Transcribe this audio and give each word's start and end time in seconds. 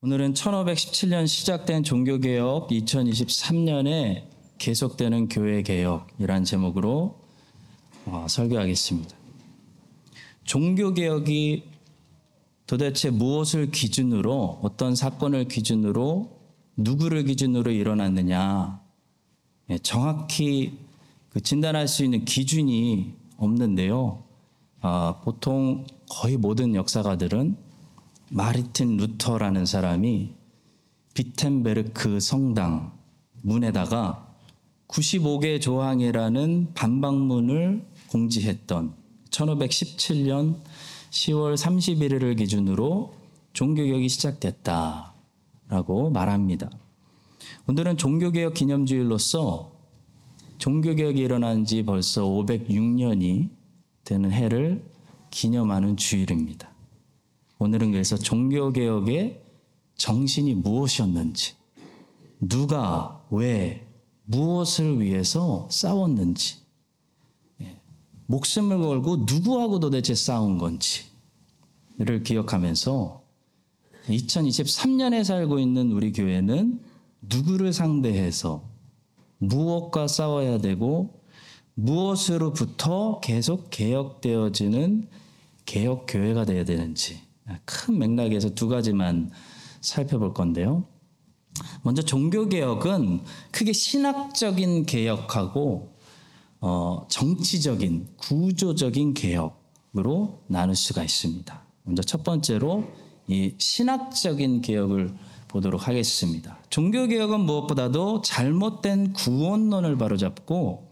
오늘은 0.00 0.34
1517년 0.34 1.26
시작된 1.26 1.82
종교개혁 1.82 2.68
2023년에 2.68 4.28
계속되는 4.58 5.28
교회개혁이란 5.28 6.44
제목으로 6.44 7.18
어, 8.06 8.26
설교하겠습니다. 8.28 9.16
종교개혁이 10.44 11.64
도대체 12.68 13.10
무엇을 13.10 13.72
기준으로 13.72 14.60
어떤 14.62 14.94
사건을 14.94 15.48
기준으로 15.48 16.30
누구를 16.76 17.24
기준으로 17.24 17.72
일어났느냐 17.72 18.80
예, 19.70 19.78
정확히 19.78 20.78
그 21.28 21.40
진단할 21.40 21.88
수 21.88 22.04
있는 22.04 22.24
기준이 22.24 23.14
없는데요. 23.36 24.22
아, 24.80 25.20
보통 25.24 25.88
거의 26.08 26.36
모든 26.36 26.76
역사가들은 26.76 27.67
마르틴 28.30 28.98
루터라는 28.98 29.64
사람이 29.64 30.34
비텐베르크 31.14 32.20
성당 32.20 32.92
문에다가 33.42 34.34
95개 34.86 35.60
조항이라는 35.60 36.72
반박문을 36.74 37.84
공지했던 38.08 38.94
1517년 39.30 40.56
10월 41.10 41.56
31일을 41.56 42.36
기준으로 42.36 43.14
종교개혁이 43.54 44.08
시작됐다라고 44.08 46.10
말합니다. 46.12 46.70
오늘은 47.66 47.96
종교개혁 47.96 48.54
기념주일로서 48.54 49.72
종교개혁이 50.58 51.20
일어난 51.20 51.64
지 51.64 51.82
벌써 51.82 52.24
506년이 52.24 53.48
되는 54.04 54.32
해를 54.32 54.84
기념하는 55.30 55.96
주일입니다. 55.96 56.77
오늘은 57.58 57.92
그래서 57.92 58.16
종교개혁의 58.16 59.42
정신이 59.96 60.54
무엇이었는지, 60.54 61.54
누가, 62.40 63.24
왜, 63.30 63.86
무엇을 64.24 65.00
위해서 65.00 65.68
싸웠는지, 65.70 66.58
예, 67.62 67.80
목숨을 68.26 68.78
걸고 68.78 69.24
누구하고 69.28 69.80
도대체 69.80 70.14
싸운 70.14 70.58
건지를 70.58 72.22
기억하면서 72.24 73.22
2023년에 74.06 75.24
살고 75.24 75.58
있는 75.58 75.92
우리 75.92 76.12
교회는 76.12 76.80
누구를 77.22 77.72
상대해서 77.72 78.68
무엇과 79.38 80.08
싸워야 80.08 80.58
되고 80.58 81.22
무엇으로부터 81.74 83.20
계속 83.20 83.70
개혁되어지는 83.70 85.08
개혁 85.64 86.06
교회가 86.08 86.44
되어야 86.44 86.64
되는지 86.64 87.27
큰 87.64 87.98
맥락에서 87.98 88.50
두 88.50 88.68
가지만 88.68 89.30
살펴볼 89.80 90.34
건데요. 90.34 90.84
먼저 91.82 92.02
종교 92.02 92.48
개혁은 92.48 93.22
크게 93.50 93.72
신학적인 93.72 94.86
개혁하고 94.86 95.94
어, 96.60 97.06
정치적인 97.08 98.08
구조적인 98.16 99.14
개혁으로 99.14 100.42
나눌 100.48 100.74
수가 100.74 101.02
있습니다. 101.02 101.62
먼저 101.84 102.02
첫 102.02 102.24
번째로 102.24 102.84
이 103.28 103.54
신학적인 103.58 104.62
개혁을 104.62 105.14
보도록 105.48 105.88
하겠습니다. 105.88 106.58
종교 106.68 107.06
개혁은 107.06 107.40
무엇보다도 107.40 108.22
잘못된 108.22 109.12
구원론을 109.14 109.96
바로잡고 109.96 110.88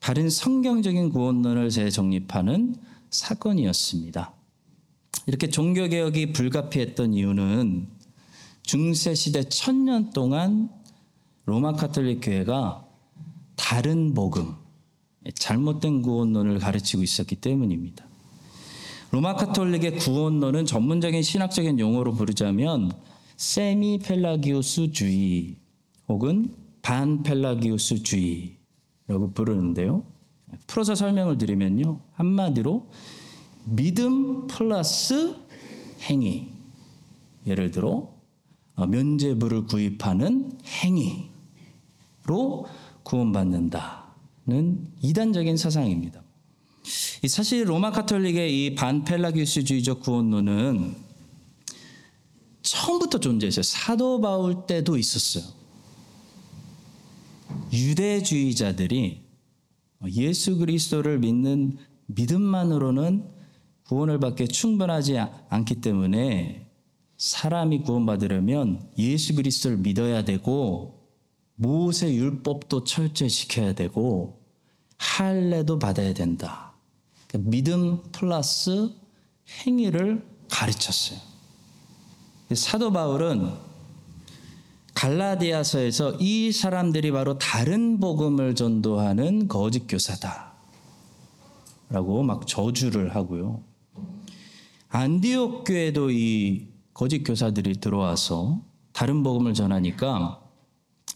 바른 0.00 0.30
성경적인 0.30 1.10
구원론을 1.10 1.70
재정립하는 1.70 2.76
사건이었습니다. 3.10 4.34
이렇게 5.26 5.48
종교개혁이 5.48 6.32
불가피했던 6.32 7.14
이유는 7.14 7.88
중세시대 8.62 9.48
천년 9.48 10.10
동안 10.10 10.68
로마 11.44 11.72
카톨릭 11.72 12.20
교회가 12.22 12.86
다른 13.56 14.14
복음, 14.14 14.54
잘못된 15.34 16.02
구원론을 16.02 16.58
가르치고 16.58 17.02
있었기 17.02 17.36
때문입니다. 17.36 18.04
로마 19.10 19.34
카톨릭의 19.34 19.98
구원론은 19.98 20.64
전문적인 20.66 21.22
신학적인 21.22 21.78
용어로 21.78 22.14
부르자면 22.14 22.92
세미 23.36 23.98
펠라기우스주의 23.98 25.56
혹은 26.08 26.54
반 26.80 27.22
펠라기우스주의라고 27.22 28.56
부르는데요. 29.34 30.04
풀어서 30.66 30.94
설명을 30.94 31.38
드리면요. 31.38 32.00
한마디로 32.14 32.90
믿음 33.64 34.46
플러스 34.46 35.36
행위. 36.02 36.48
예를 37.46 37.70
들어 37.70 38.12
어, 38.74 38.86
면제부를 38.86 39.66
구입하는 39.66 40.58
행위로 40.66 42.66
구원받는다는 43.02 44.86
이단적인 45.02 45.56
사상입니다. 45.56 46.22
사실 47.28 47.68
로마 47.68 47.92
카톨릭의 47.92 48.66
이 48.66 48.74
반펠라기스주의적 48.74 50.00
구원론은 50.00 50.96
처음부터 52.62 53.20
존재했어요. 53.20 53.62
사도 53.62 54.20
바울 54.20 54.66
때도 54.66 54.96
있었어요. 54.96 55.44
유대주의자들이 57.72 59.22
예수 60.10 60.58
그리스도를 60.58 61.18
믿는 61.18 61.76
믿음만으로는 62.06 63.41
구원을 63.92 64.20
받기 64.20 64.48
충분하지 64.48 65.18
않기 65.50 65.82
때문에 65.82 66.66
사람이 67.18 67.82
구원받으려면 67.82 68.88
예수 68.96 69.34
그리스도를 69.34 69.76
믿어야 69.76 70.24
되고 70.24 71.10
모세 71.56 72.14
율법도 72.14 72.84
철저히 72.84 73.28
지켜야 73.28 73.74
되고 73.74 74.40
할례도 74.96 75.78
받아야 75.78 76.14
된다. 76.14 76.72
그러니까 77.26 77.50
믿음 77.50 78.02
플러스 78.12 78.90
행위를 79.66 80.26
가르쳤어요. 80.50 81.18
사도 82.54 82.92
바울은 82.92 83.52
갈라디아서에서 84.94 86.16
이 86.18 86.50
사람들이 86.50 87.12
바로 87.12 87.36
다른 87.36 88.00
복음을 88.00 88.54
전도하는 88.54 89.48
거짓 89.48 89.86
교사다. 89.86 90.52
라고 91.90 92.22
막 92.22 92.46
저주를 92.46 93.14
하고요. 93.14 93.71
안디옥 94.94 95.64
교회도 95.64 96.10
이 96.10 96.68
거짓 96.92 97.22
교사들이 97.22 97.80
들어와서 97.80 98.62
다른 98.92 99.22
복음을 99.22 99.54
전하니까 99.54 100.42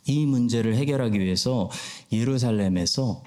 이 0.06 0.24
문제를 0.24 0.76
해결하기 0.76 1.20
위해서 1.20 1.70
예루살렘에서 2.10 3.22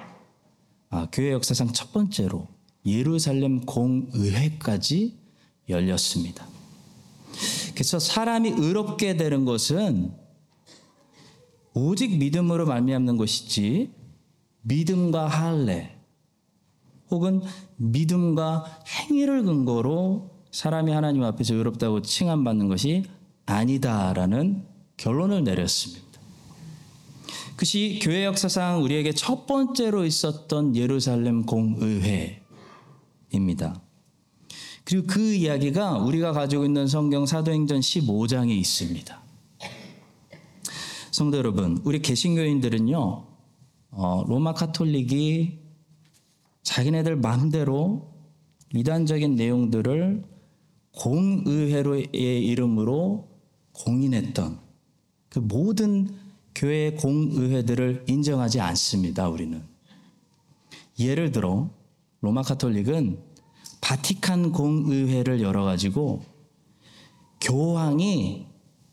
아, 0.89 1.07
교회 1.11 1.33
역사상 1.33 1.71
첫 1.73 1.93
번째로 1.93 2.47
예루살렘 2.83 3.61
공의회까지 3.61 5.19
열렸습니다. 5.69 6.47
그래서 7.75 7.99
사람이 7.99 8.49
의롭게 8.57 9.17
되는 9.17 9.45
것은 9.45 10.11
오직 11.75 12.17
믿음으로 12.17 12.65
말미암는 12.65 13.17
것이지 13.17 13.91
믿음과 14.63 15.27
할례 15.27 15.95
혹은 17.11 17.43
믿음과 17.77 18.81
행위를 18.87 19.43
근거로 19.43 20.38
사람이 20.59 20.91
하나님 20.91 21.23
앞에서 21.23 21.55
의롭다고 21.55 22.01
칭함받는 22.01 22.67
것이 22.67 23.05
아니다라는 23.45 24.65
결론을 24.97 25.45
내렸습니다. 25.45 26.19
그것이 27.51 28.01
교회 28.03 28.25
역사상 28.25 28.83
우리에게 28.83 29.13
첫 29.13 29.47
번째로 29.47 30.03
있었던 30.03 30.75
예루살렘 30.75 31.45
공의회입니다. 31.45 32.41
그리고 34.83 35.07
그 35.07 35.33
이야기가 35.33 35.99
우리가 35.99 36.33
가지고 36.33 36.65
있는 36.65 36.87
성경 36.87 37.25
사도행전 37.25 37.79
15장에 37.79 38.49
있습니다. 38.49 39.17
성도 41.11 41.37
여러분, 41.37 41.79
우리 41.85 42.01
개신교인들은요, 42.01 43.27
어, 43.91 44.23
로마 44.27 44.53
카톨릭이 44.53 45.57
자기네들 46.63 47.15
마음대로 47.15 48.11
이단적인 48.73 49.37
내용들을 49.37 50.38
공의회로의 50.97 52.07
이름으로 52.11 53.29
공인했던 53.73 54.59
그 55.29 55.39
모든 55.39 56.09
교회 56.55 56.91
공의회들을 56.91 58.05
인정하지 58.07 58.59
않습니다, 58.59 59.29
우리는. 59.29 59.63
예를 60.99 61.31
들어, 61.31 61.69
로마 62.21 62.41
카톨릭은 62.41 63.23
바티칸 63.81 64.51
공의회를 64.51 65.41
열어가지고 65.41 66.21
교황이 67.39 68.45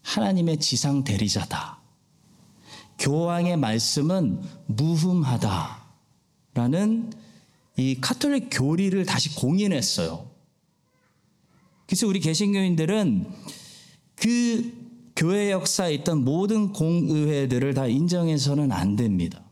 하나님의 0.02 0.58
지상 0.58 1.02
대리자다. 1.02 1.80
교황의 2.98 3.56
말씀은 3.56 4.40
무흠하다 4.66 5.84
라는 6.54 7.12
이 7.76 7.98
카톨릭 8.00 8.48
교리를 8.50 9.04
다시 9.04 9.34
공인했어요. 9.34 10.30
그래서 11.86 12.06
우리 12.06 12.20
개신교인들은 12.20 13.26
그 14.16 14.86
교회 15.14 15.50
역사에 15.50 15.94
있던 15.94 16.24
모든 16.24 16.72
공의회들을 16.72 17.74
다 17.74 17.86
인정해서는 17.86 18.72
안 18.72 18.96
됩니다. 18.96 19.42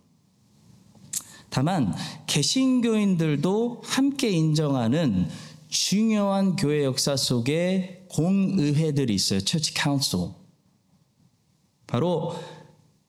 다만 1.49 1.95
개신교인들도 2.27 3.83
함께 3.85 4.31
인정하는 4.31 5.29
중요한 5.69 6.57
교회 6.57 6.85
역사 6.85 7.17
속에 7.17 8.07
공의회들이 8.11 9.15
있어요. 9.15 9.41
Church 9.41 9.75
council. 9.75 10.19
바로 11.87 12.35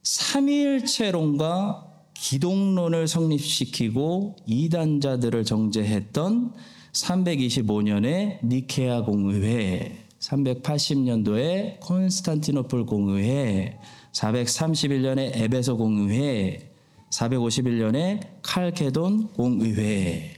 삼위일체론과 0.04 1.86
기독론을 2.14 3.08
성립시키고 3.08 4.38
이단자들을 4.46 5.44
정죄했던 5.44 6.54
325년의 6.96 8.44
니케아 8.46 9.04
공의회, 9.04 10.06
380년도에 10.20 11.80
콘스탄티노플 11.82 12.86
공의회, 12.86 13.78
431년에 14.14 15.36
에베소 15.36 15.76
공의회, 15.78 16.72
451년에 17.12 18.22
칼케돈 18.42 19.34
공의회. 19.34 20.36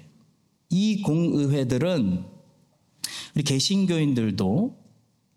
이 0.70 1.02
공의회들은 1.04 2.26
우리 3.36 3.44
개신교인들도 3.44 4.76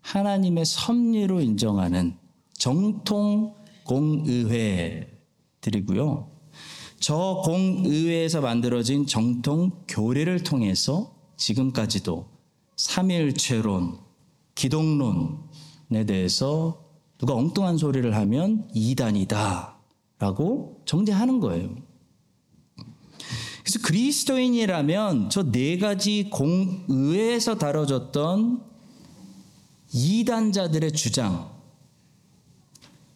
하나님의 0.01 0.65
섭리로 0.65 1.39
인정하는 1.41 2.17
정통 2.53 3.53
공의회들이고요. 3.85 6.30
저 7.01 7.41
공의회에서 7.43 8.41
만들어진 8.41 9.07
정통 9.07 9.71
교리를 9.87 10.43
통해서 10.43 11.15
지금까지도 11.35 12.27
삼일체론, 12.77 13.97
기독론에 14.53 16.05
대해서 16.05 16.85
누가 17.17 17.33
엉뚱한 17.33 17.79
소리를 17.79 18.15
하면 18.15 18.69
이단이다 18.75 19.79
라고 20.19 20.79
정죄하는 20.85 21.39
거예요. 21.39 21.75
그래서 23.63 23.79
그리스도인이라면 23.83 25.31
저 25.31 25.51
네 25.51 25.79
가지 25.79 26.29
공의회에서 26.29 27.57
다뤄졌던 27.57 28.63
이단자들의 29.91 30.91
주장, 30.91 31.51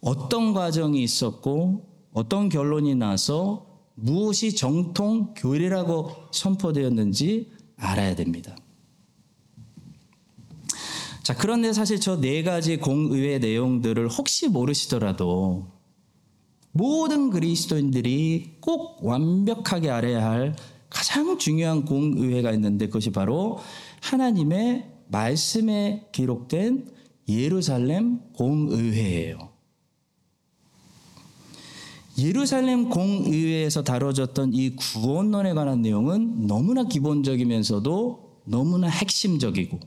어떤 0.01 0.53
과정이 0.53 1.03
있었고 1.03 1.87
어떤 2.13 2.49
결론이 2.49 2.95
나서 2.95 3.74
무엇이 3.95 4.55
정통 4.55 5.33
교리라고 5.35 6.11
선포되었는지 6.31 7.51
알아야 7.77 8.15
됩니다. 8.15 8.55
자, 11.23 11.35
그런데 11.35 11.73
사실 11.73 11.99
저 11.99 12.19
네 12.21 12.43
가지 12.43 12.77
공의회 12.77 13.39
내용들을 13.39 14.07
혹시 14.09 14.47
모르시더라도 14.47 15.67
모든 16.71 17.29
그리스도인들이 17.31 18.57
꼭 18.59 19.03
완벽하게 19.03 19.89
알아야 19.89 20.23
할 20.29 20.55
가장 20.89 21.37
중요한 21.37 21.85
공의회가 21.85 22.51
있는데 22.51 22.87
그것이 22.87 23.11
바로 23.11 23.57
하나님의 24.01 24.91
말씀에 25.07 26.07
기록된 26.11 26.89
예루살렘 27.27 28.19
공의회예요. 28.33 29.54
예루살렘 32.17 32.89
공의회에서 32.89 33.83
다뤄졌던 33.83 34.53
이 34.53 34.75
구원론에 34.75 35.53
관한 35.53 35.81
내용은 35.81 36.47
너무나 36.47 36.85
기본적이면서도 36.85 38.41
너무나 38.45 38.87
핵심적이고 38.87 39.79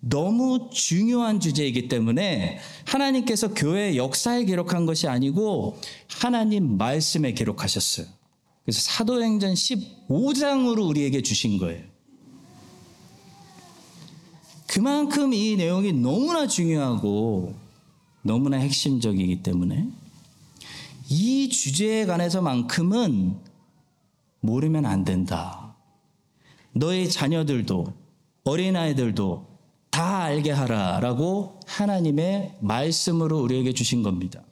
너무 0.00 0.68
중요한 0.72 1.38
주제이기 1.38 1.88
때문에 1.88 2.58
하나님께서 2.84 3.54
교회 3.54 3.96
역사에 3.96 4.44
기록한 4.44 4.84
것이 4.84 5.06
아니고 5.06 5.78
하나님 6.08 6.76
말씀에 6.76 7.32
기록하셨어요. 7.32 8.06
그래서 8.64 8.80
사도행전 8.80 9.54
15장으로 9.54 10.88
우리에게 10.88 11.22
주신 11.22 11.58
거예요. 11.58 11.84
그만큼 14.66 15.32
이 15.32 15.56
내용이 15.56 15.92
너무나 15.92 16.46
중요하고 16.46 17.54
너무나 18.22 18.56
핵심적이기 18.56 19.42
때문에 19.42 19.88
이 21.14 21.50
주제에 21.50 22.06
관해서만큼은 22.06 23.38
모르면 24.40 24.86
안 24.86 25.04
된다. 25.04 25.76
너의 26.72 27.10
자녀들도 27.10 27.92
어린아이들도 28.44 29.46
다 29.90 30.22
알게 30.22 30.52
하라라고 30.52 31.60
하나님의 31.66 32.56
말씀으로 32.62 33.42
우리에게 33.42 33.74
주신 33.74 34.02
겁니다. 34.02 34.42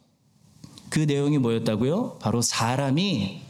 그 0.91 0.99
내용이 0.99 1.39
뭐였다고요? 1.39 2.19
바로 2.19 2.43
사람이 2.43 3.41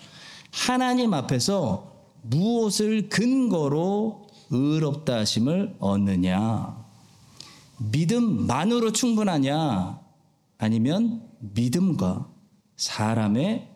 하나님 0.54 1.14
앞에서 1.14 1.92
무엇을 2.22 3.10
근거로 3.10 4.28
의롭다 4.52 5.18
하심을 5.18 5.76
얻느냐? 5.80 6.82
믿음만으로 7.78 8.94
충분하냐? 8.94 10.00
아니면 10.60 11.28
믿음과 11.40 12.31
사람의 12.82 13.68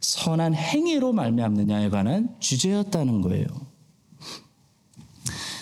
선한 0.00 0.54
행위로 0.54 1.12
말미암느냐에 1.12 1.88
관한 1.88 2.34
주제였다는 2.40 3.20
거예요. 3.20 3.46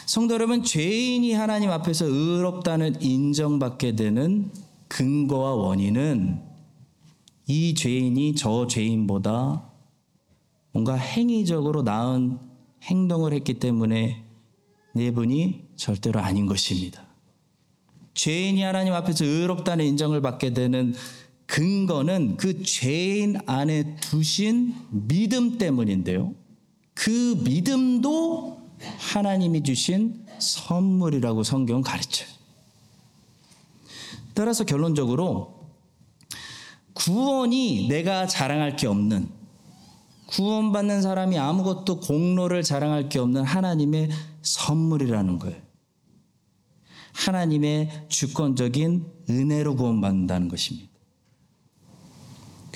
성도 0.07 0.33
여러분, 0.33 0.63
죄인이 0.63 1.35
하나님 1.35 1.71
앞에서 1.71 2.07
의롭다는 2.07 3.03
인정받게 3.03 3.95
되는 3.95 4.51
근거와 4.89 5.55
원인은 5.55 6.41
이 7.47 7.75
죄인이 7.75 8.35
저 8.37 8.67
죄인보다 8.67 9.71
뭔가 10.73 10.95
행위적으로 10.95 11.83
나은 11.83 12.39
행동을 12.85 13.35
했기 13.35 13.55
때문에 13.55 14.25
내분이 14.95 15.67
절대로 15.77 16.21
아닌 16.21 16.47
것입니다. 16.47 17.07
죄인이 18.15 18.63
하나님 18.63 18.95
앞에서 18.95 19.27
의롭다는 19.27 19.85
인정을 19.85 20.23
받게 20.23 20.55
되는 20.55 20.95
근거는 21.49 22.37
그 22.37 22.63
죄인 22.63 23.39
안에 23.47 23.97
두신 23.97 24.75
믿음 24.91 25.57
때문인데요. 25.57 26.35
그 26.95 27.41
믿음도 27.43 28.61
하나님이 28.99 29.63
주신 29.63 30.27
선물이라고 30.39 31.43
성경은 31.43 31.83
가르쳐요. 31.83 32.29
따라서 34.35 34.65
결론적으로 34.65 35.73
구원이 36.93 37.89
내가 37.89 38.27
자랑할 38.27 38.77
게 38.77 38.87
없는 38.87 39.29
구원받는 40.27 41.01
사람이 41.01 41.39
아무것도 41.39 42.01
공로를 42.01 42.63
자랑할 42.63 43.09
게 43.09 43.19
없는 43.19 43.43
하나님의 43.43 44.11
선물이라는 44.43 45.39
거예요. 45.39 45.57
하나님의 47.15 48.07
주권적인 48.09 49.07
은혜로 49.31 49.77
구원받는다는 49.77 50.49
것입니다. 50.49 50.88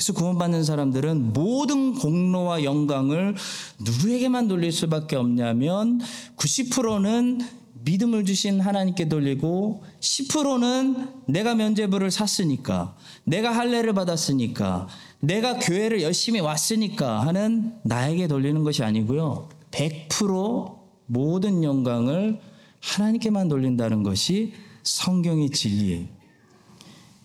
그래서 0.02 0.14
구원받는 0.14 0.64
사람들은 0.64 1.32
모든 1.32 1.94
공로와 1.94 2.64
영광을 2.64 3.36
누구에게만 3.78 4.48
돌릴 4.48 4.72
수밖에 4.72 5.14
없냐면 5.14 6.00
90%는 6.36 7.40
믿음을 7.84 8.24
주신 8.24 8.58
하나님께 8.60 9.08
돌리고 9.08 9.84
10%는 10.00 11.08
내가 11.28 11.54
면죄부를 11.54 12.10
샀으니까 12.10 12.96
내가 13.22 13.54
할례를 13.54 13.94
받았으니까 13.94 14.88
내가 15.20 15.60
교회를 15.60 16.02
열심히 16.02 16.40
왔으니까 16.40 17.24
하는 17.24 17.72
나에게 17.84 18.26
돌리는 18.26 18.64
것이 18.64 18.82
아니고요. 18.82 19.50
100% 19.70 20.78
모든 21.06 21.62
영광을 21.62 22.40
하나님께만 22.80 23.46
돌린다는 23.46 24.02
것이 24.02 24.52
성경의 24.82 25.50
진리예요. 25.50 26.21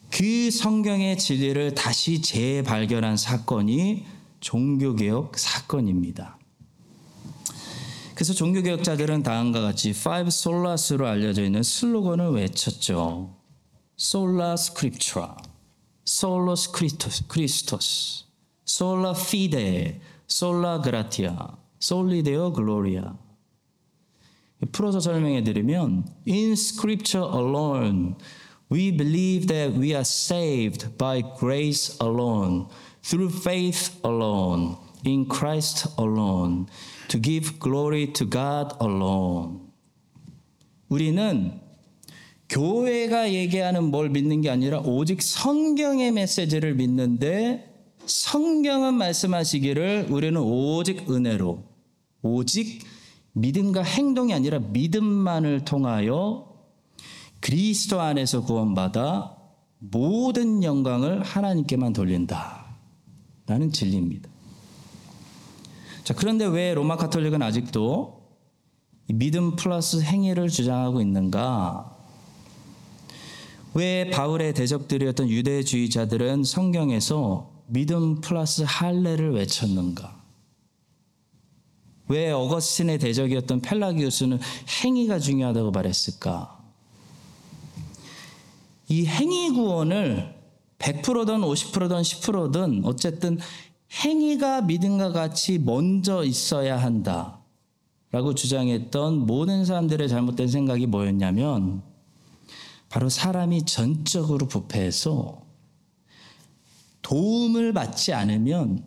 그 0.10 0.50
성경의 0.52 1.18
진리를 1.18 1.76
다시 1.76 2.22
재발견한 2.22 3.18
사건이 3.18 4.06
종교개혁 4.40 5.38
사건입니다. 5.38 6.38
그래서 8.16 8.34
종교개혁자들은 8.34 9.22
다음과 9.22 9.62
같이 9.62 9.90
Five 9.90 10.30
Solas로 10.30 11.08
알려져 11.08 11.44
있는 11.44 11.62
슬로건을 11.62 12.32
외쳤죠. 12.32 13.36
Scriptura, 14.58 15.38
Solus 16.06 16.72
Christus, 16.72 18.26
Sola 18.66 19.12
Fide, 19.12 20.00
Sola 20.30 20.82
Gratia, 20.82 21.58
Soli 21.80 22.24
Deo 22.24 22.52
Gloria. 22.52 23.14
풀어서 24.72 25.00
설명해 25.00 25.44
드리면 25.44 26.06
In 26.28 26.54
Scripture 26.54 27.28
alone 27.32 28.16
We 28.70 28.92
believe 28.92 29.48
that 29.48 29.74
we 29.74 29.94
are 29.96 30.04
saved 30.04 30.98
by 30.98 31.22
grace 31.40 31.98
alone, 32.00 32.68
through 33.02 33.30
faith 33.30 33.98
alone, 34.04 34.76
in 35.06 35.26
Christ 35.26 35.88
alone, 35.98 36.68
to 37.08 37.18
give 37.18 37.60
glory 37.60 38.08
to 38.14 38.26
God 38.26 38.76
alone. 38.82 39.62
우리는 40.90 41.60
교회가 42.50 43.34
얘기하는 43.34 43.86
뭘 43.86 44.10
믿는 44.10 44.42
게 44.42 44.50
아니라 44.50 44.80
오직 44.80 45.22
성경의 45.22 46.12
메시지를 46.12 46.76
믿는데 46.76 47.74
성경은 48.06 48.94
말씀하시기를 48.94 50.08
우리는 50.10 50.40
오직 50.40 51.12
은혜로 51.12 51.64
오직 52.22 52.80
믿음과 53.34 53.84
행동이 53.84 54.34
아니라 54.34 54.60
믿음만을 54.60 55.66
통하여 55.66 56.47
그리스도 57.40 58.02
안에서 58.02 58.44
구원받아 58.44 59.36
모든 59.80 60.64
영광을 60.64 61.24
하나님께만 61.24 61.94
돌린다. 61.94 62.66
라는 63.46 63.72
진리입니다. 63.72 64.30
자, 66.04 66.14
그런데 66.14 66.46
왜 66.46 66.74
로마 66.74 66.98
카톨릭은 66.98 67.42
아직도 67.42 68.18
믿음 69.10 69.56
플러스 69.56 70.02
행위를 70.02 70.50
주장하고 70.50 71.02
있는가? 71.02 71.96
왜 73.74 74.10
바울의 74.10 74.54
대적들이었던 74.54 75.30
유대주의자들은 75.30 76.44
성경에서 76.44 77.52
믿음 77.68 78.22
플러스 78.22 78.64
할례를 78.66 79.34
외쳤는가? 79.34 80.18
왜 82.10 82.32
어거스틴의 82.32 83.00
대적이었던 83.00 83.62
펠라기우스는 83.62 84.40
행위가 84.84 85.20
중요하다고 85.20 85.72
말했을까? 85.72 86.57
이 88.90 89.06
행위 89.06 89.52
구원을 89.52 90.36
100%든 90.80 91.42
50%든 91.42 92.02
10%든 92.02 92.82
어쨌든 92.86 93.38
행위가 94.04 94.62
믿음과 94.62 95.12
같이 95.12 95.60
먼저 95.60 96.24
있어야 96.24 96.78
한다. 96.78 97.42
라고 98.12 98.34
주장했던 98.34 99.26
모든 99.26 99.66
사람들의 99.66 100.08
잘못된 100.08 100.48
생각이 100.48 100.88
뭐였냐면 100.88 101.84
바로 102.90 103.10
사람이 103.10 103.66
전적으로 103.66 104.48
부패해서 104.48 105.42
도움을 107.02 107.74
받지 107.74 108.14
않으면 108.14 108.86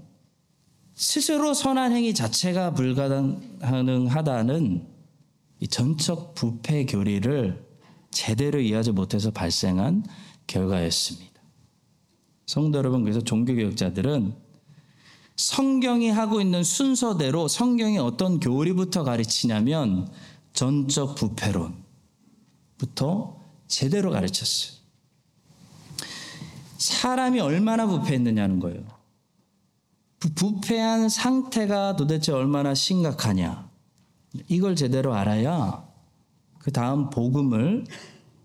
스스로 0.94 1.52
선한 1.54 1.92
행위 1.92 2.14
자체가 2.14 2.74
불가능하다는 2.74 4.86
이 5.60 5.68
전적 5.68 6.34
부패 6.34 6.86
교리를 6.86 7.69
제대로 8.10 8.60
이해하지 8.60 8.92
못해서 8.92 9.30
발생한 9.30 10.04
결과였습니다. 10.46 11.30
성도 12.46 12.78
여러분, 12.78 13.02
그래서 13.02 13.20
종교개혁자들은 13.20 14.34
성경이 15.36 16.10
하고 16.10 16.40
있는 16.40 16.64
순서대로 16.64 17.48
성경이 17.48 17.98
어떤 17.98 18.40
교리부터 18.40 19.04
가르치냐면 19.04 20.10
전적 20.52 21.14
부패론부터 21.14 21.80
제대로 23.68 24.10
가르쳤어요. 24.10 24.80
사람이 26.76 27.40
얼마나 27.40 27.86
부패했느냐는 27.86 28.58
거예요. 28.58 28.82
부패한 30.18 31.08
상태가 31.08 31.96
도대체 31.96 32.32
얼마나 32.32 32.74
심각하냐. 32.74 33.70
이걸 34.48 34.76
제대로 34.76 35.14
알아야 35.14 35.89
그 36.60 36.70
다음 36.70 37.10
복음을 37.10 37.84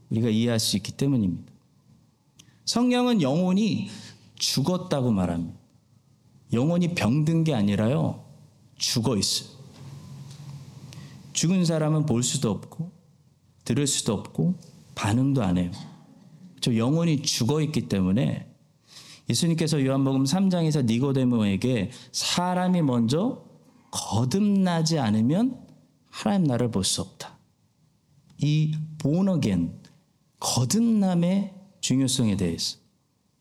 우리가 0.10 0.30
이해할 0.30 0.60
수 0.60 0.78
있기 0.78 0.94
때문입니다. 0.94 1.52
성경은 2.64 3.22
영혼이 3.22 3.90
죽었다고 4.36 5.12
말합니다. 5.12 5.60
영혼이 6.54 6.96
병든 6.96 7.44
게 7.44 7.54
아니라요, 7.54 8.24
죽어 8.78 9.18
있어요. 9.18 9.50
죽은 11.34 11.66
사람은 11.66 12.06
볼 12.06 12.24
수도 12.24 12.50
없고, 12.50 12.92
들을 13.66 13.86
수도 13.86 14.14
없고, 14.14 14.56
반응도 14.96 15.44
안 15.44 15.58
해요. 15.58 15.72
저 16.62 16.76
영혼이 16.76 17.22
죽어 17.24 17.62
있기 17.62 17.90
때문에 17.90 18.50
예수님께서 19.30 19.84
요한복음 19.86 20.24
3장에서 20.24 20.86
니고데모에게 20.86 21.92
사람이 22.12 22.82
먼저 22.84 23.44
거듭나지 23.92 25.00
않으면 25.00 25.60
하나님 26.10 26.48
나라를 26.48 26.72
볼 26.72 26.84
수 26.84 27.02
없다. 27.02 27.35
이 28.46 28.74
보너겐 29.00 29.82
거듭남의 30.40 31.52
중요성에 31.82 32.38
대해서 32.38 32.78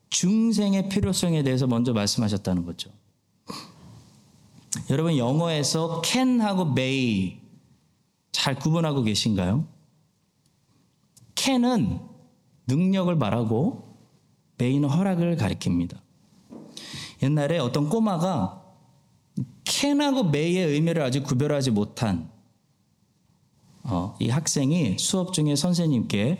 중생의 0.09 0.89
필요성에 0.89 1.43
대해서 1.43 1.67
먼저 1.67 1.93
말씀하셨다는 1.93 2.65
거죠. 2.65 2.89
여러분 4.89 5.15
영어에서 5.15 6.01
can하고 6.01 6.71
may 6.71 7.39
잘 8.31 8.55
구분하고 8.55 9.03
계신가요? 9.03 9.67
can은 11.35 11.99
능력을 12.67 13.15
말하고 13.15 13.95
may는 14.57 14.89
허락을 14.89 15.37
가리킵니다. 15.37 15.99
옛날에 17.21 17.59
어떤 17.59 17.89
꼬마가 17.89 18.63
can하고 19.65 20.23
may의 20.23 20.65
의미를 20.65 21.03
아직 21.03 21.23
구별하지 21.23 21.69
못한 21.69 22.34
어, 23.87 24.15
이 24.19 24.29
학생이 24.29 24.97
수업 24.97 25.33
중에 25.33 25.55
선생님께 25.55 26.39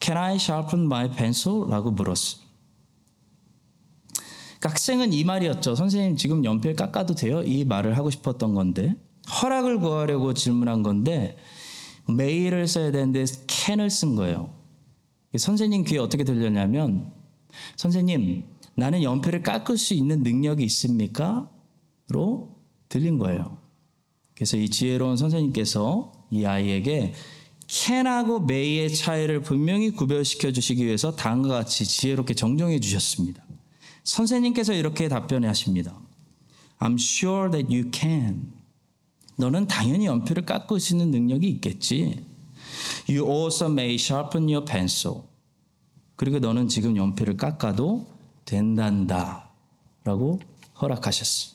Can 0.00 0.18
I 0.18 0.36
sharpen 0.36 0.84
my 0.84 1.10
pencil? 1.10 1.68
라고 1.68 1.90
물었어요. 1.90 2.44
그러니까 4.58 4.70
학생은 4.70 5.12
이 5.12 5.24
말이었죠. 5.24 5.74
선생님 5.74 6.16
지금 6.16 6.44
연필 6.44 6.74
깎아도 6.74 7.14
돼요? 7.14 7.42
이 7.42 7.64
말을 7.64 7.96
하고 7.98 8.10
싶었던 8.10 8.54
건데 8.54 8.94
허락을 9.42 9.80
구하려고 9.80 10.34
질문한 10.34 10.82
건데 10.82 11.36
may를 12.08 12.66
써야 12.68 12.90
되는데 12.90 13.24
can을 13.46 13.90
쓴 13.90 14.14
거예요. 14.14 14.54
선생님 15.36 15.84
귀에 15.84 15.98
어떻게 15.98 16.22
들렸냐면 16.22 17.12
선생님 17.76 18.44
나는 18.76 19.02
연필을 19.02 19.42
깎을 19.42 19.76
수 19.78 19.94
있는 19.94 20.22
능력이 20.22 20.64
있습니까? 20.64 21.50
로 22.08 22.56
들린 22.88 23.18
거예요. 23.18 23.58
그래서 24.34 24.56
이 24.56 24.68
지혜로운 24.68 25.16
선생님께서 25.16 26.12
이 26.34 26.46
아이에게 26.46 27.14
can하고 27.66 28.40
may의 28.40 28.94
차이를 28.94 29.42
분명히 29.42 29.90
구별시켜 29.90 30.52
주시기 30.52 30.84
위해서 30.84 31.14
다음과 31.16 31.48
같이 31.48 31.84
지혜롭게 31.84 32.34
정정해 32.34 32.78
주셨습니다. 32.80 33.42
선생님께서 34.04 34.74
이렇게 34.74 35.08
답변해 35.08 35.46
하십니다. 35.48 35.98
I'm 36.78 36.94
sure 37.00 37.50
that 37.50 37.74
you 37.74 37.90
can. 37.92 38.52
너는 39.36 39.66
당연히 39.66 40.06
연필을 40.06 40.44
있는 40.92 41.10
능력이 41.10 41.48
있겠지. 41.48 42.24
You 43.08 43.26
also 43.28 43.70
may 43.70 43.94
sharpen 43.94 44.44
your 44.44 44.64
pencil. 44.64 45.22
그리고 46.16 46.38
너는 46.38 46.68
지금 46.68 46.96
연필을 46.96 47.36
깎아도 47.36 48.06
된단다. 48.44 49.50
라고 50.04 50.40
허락하셨어. 50.80 51.53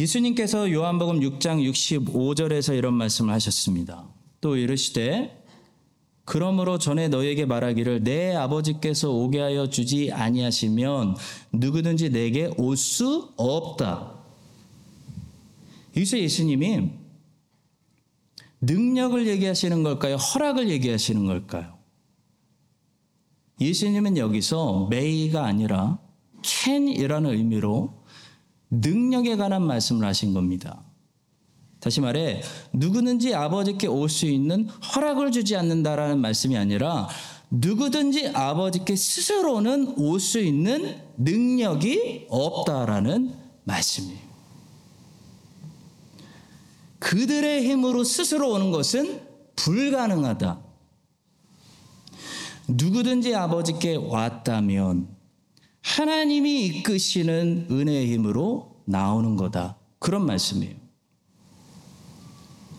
예수님께서 0.00 0.72
요한복음 0.72 1.20
6장 1.20 1.62
65절에서 1.70 2.74
이런 2.76 2.94
말씀을 2.94 3.34
하셨습니다. 3.34 4.08
또 4.40 4.56
이르시되 4.56 5.44
그러므로 6.24 6.78
전에 6.78 7.08
너에게 7.08 7.44
말하기를 7.44 8.04
내 8.04 8.34
아버지께서 8.34 9.10
오게 9.10 9.40
하여 9.40 9.68
주지 9.68 10.10
아니하시면 10.10 11.16
누구든지 11.52 12.10
내게 12.10 12.50
올 12.56 12.76
수 12.76 13.34
없다. 13.36 14.14
여기서 15.96 16.18
예수님이 16.18 16.92
능력을 18.62 19.26
얘기하시는 19.26 19.82
걸까요? 19.82 20.16
허락을 20.16 20.70
얘기하시는 20.70 21.26
걸까요? 21.26 21.76
예수님은 23.60 24.16
여기서 24.16 24.86
메이가 24.88 25.44
아니라 25.44 25.98
캔이라는 26.42 27.30
의미로 27.32 27.99
능력에 28.70 29.36
관한 29.36 29.62
말씀을 29.62 30.06
하신 30.06 30.32
겁니다. 30.34 30.82
다시 31.80 32.00
말해 32.00 32.42
누구든지 32.72 33.34
아버지께 33.34 33.86
올 33.86 34.08
수 34.08 34.26
있는 34.26 34.68
허락을 34.68 35.32
주지 35.32 35.56
않는다라는 35.56 36.20
말씀이 36.20 36.56
아니라 36.56 37.08
누구든지 37.50 38.28
아버지께 38.28 38.94
스스로는 38.94 39.94
올 39.98 40.20
수 40.20 40.38
있는 40.38 40.96
능력이 41.16 42.26
없다라는 42.28 43.34
말씀이에요. 43.64 44.30
그들의 46.98 47.64
힘으로 47.68 48.04
스스로 48.04 48.52
오는 48.52 48.70
것은 48.70 49.22
불가능하다. 49.56 50.60
누구든지 52.68 53.34
아버지께 53.34 53.96
왔다면 53.96 55.08
하나님이 55.82 56.66
이끄시는 56.66 57.68
은혜의 57.70 58.12
힘으로 58.12 58.82
나오는 58.84 59.36
거다. 59.36 59.76
그런 59.98 60.26
말씀이에요. 60.26 60.74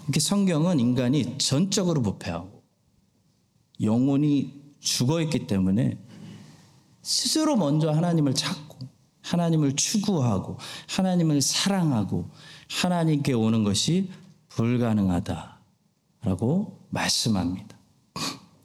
이렇게 0.04 0.20
성경은 0.20 0.80
인간이 0.80 1.38
전적으로 1.38 2.02
부패하고 2.02 2.64
영혼이 3.82 4.62
죽어 4.80 5.22
있기 5.22 5.48
때문에 5.48 5.98
스스로 7.02 7.56
먼저 7.56 7.92
하나님을 7.92 8.34
찾고 8.34 8.78
하나님을 9.22 9.76
추구하고 9.76 10.58
하나님을 10.90 11.42
사랑하고 11.42 12.30
하나님께 12.70 13.34
오는 13.34 13.64
것이 13.64 14.10
불가능하다라고 14.50 15.60
말씀합니다. 16.90 17.78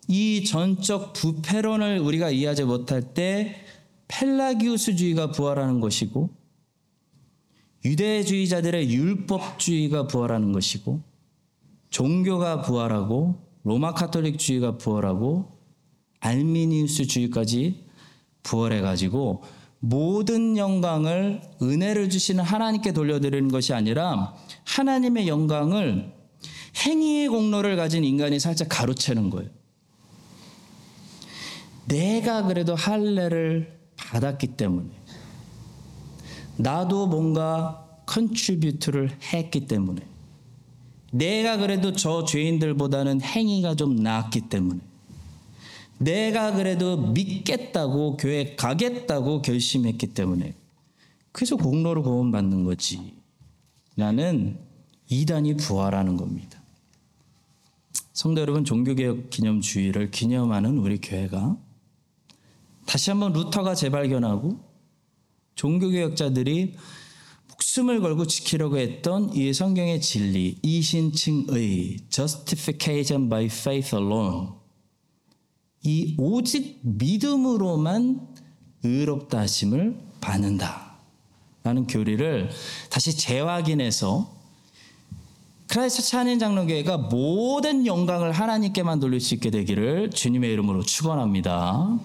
이 0.09 0.45
전적 0.45 1.13
부패론을 1.13 1.99
우리가 1.99 2.31
이해하지 2.31 2.65
못할 2.65 3.15
때 3.15 3.66
펠라기우스주의가 4.09 5.33
부활하는 5.33 5.81
것이고 5.81 6.31
유대주의자들의 7.85 8.91
율법주의가 8.91 10.07
부활하는 10.07 10.53
것이고 10.53 11.03
종교가 11.91 12.63
부활하고 12.63 13.47
로마 13.63 13.95
카톨릭주의가 13.95 14.79
부활하고 14.79 15.51
알미니우스주의까지 16.21 17.87
부활해 18.43 18.81
가지고 18.81 19.43
모든 19.79 20.57
영광을 20.57 21.43
은혜를 21.63 22.11
주시는 22.11 22.43
하나님께 22.43 22.93
돌려드리는 22.93 23.49
것이 23.49 23.73
아니라 23.73 24.35
하나님의 24.65 25.29
영광을 25.29 26.13
행위의 26.85 27.29
공로를 27.29 27.77
가진 27.77 28.05
인간이 28.05 28.39
살짝 28.39 28.69
가로채는 28.71 29.31
거예요. 29.31 29.51
내가 31.87 32.43
그래도 32.43 32.75
할례를 32.75 33.76
받았기 33.97 34.49
때문에 34.49 34.89
나도 36.57 37.07
뭔가 37.07 37.87
contribute를 38.07 39.19
했기 39.33 39.67
때문에 39.67 40.03
내가 41.13 41.57
그래도 41.57 41.93
저 41.93 42.25
죄인들보다는 42.25 43.21
행위가 43.21 43.75
좀 43.75 43.97
나았기 43.97 44.43
때문에 44.49 44.81
내가 45.99 46.53
그래도 46.53 46.97
믿겠다고 47.13 48.17
교회 48.17 48.55
가겠다고 48.55 49.43
결심했기 49.43 50.09
때문에 50.09 50.55
그래서 51.33 51.57
공로를 51.57 52.03
구원받는 52.03 52.65
거지. 52.65 53.15
나는 53.95 54.59
이단이 55.09 55.57
부활하는 55.57 56.17
겁니다. 56.17 56.63
성도 58.13 58.41
여러분, 58.41 58.65
종교개혁 58.65 59.29
기념주의를 59.29 60.11
기념하는 60.11 60.79
우리 60.79 60.99
교회가 60.99 61.59
다시 62.87 63.11
한번 63.11 63.33
루터가 63.33 63.75
재발견하고 63.75 64.61
종교개혁자들이 65.57 66.75
목숨을 67.49 68.01
걸고 68.01 68.27
지키려고 68.27 68.79
했던 68.79 69.35
이 69.35 69.53
성경의 69.53 70.01
진리, 70.01 70.59
이신칭의 70.63 72.09
justification 72.09 73.29
by 73.29 73.47
faith 73.47 73.95
alone 73.95 74.49
이 75.83 76.15
오직 76.19 76.81
믿음으로만 76.83 78.21
의롭다 78.83 79.41
하심을 79.41 79.99
받는다. 80.21 80.97
라는 81.63 81.87
교리를 81.87 82.51
다시 82.91 83.17
재확인해서 83.17 84.35
크라이스트 85.69 86.03
찬인 86.03 86.39
장로교회가 86.39 86.97
모든 86.97 87.87
영광을 87.87 88.31
하나님께만 88.33 89.01
돌릴 89.01 89.21
수 89.21 89.35
있게 89.35 89.51
되기를 89.51 90.11
주님의 90.11 90.53
이름으로 90.53 90.83
축원합니다. 90.83 91.99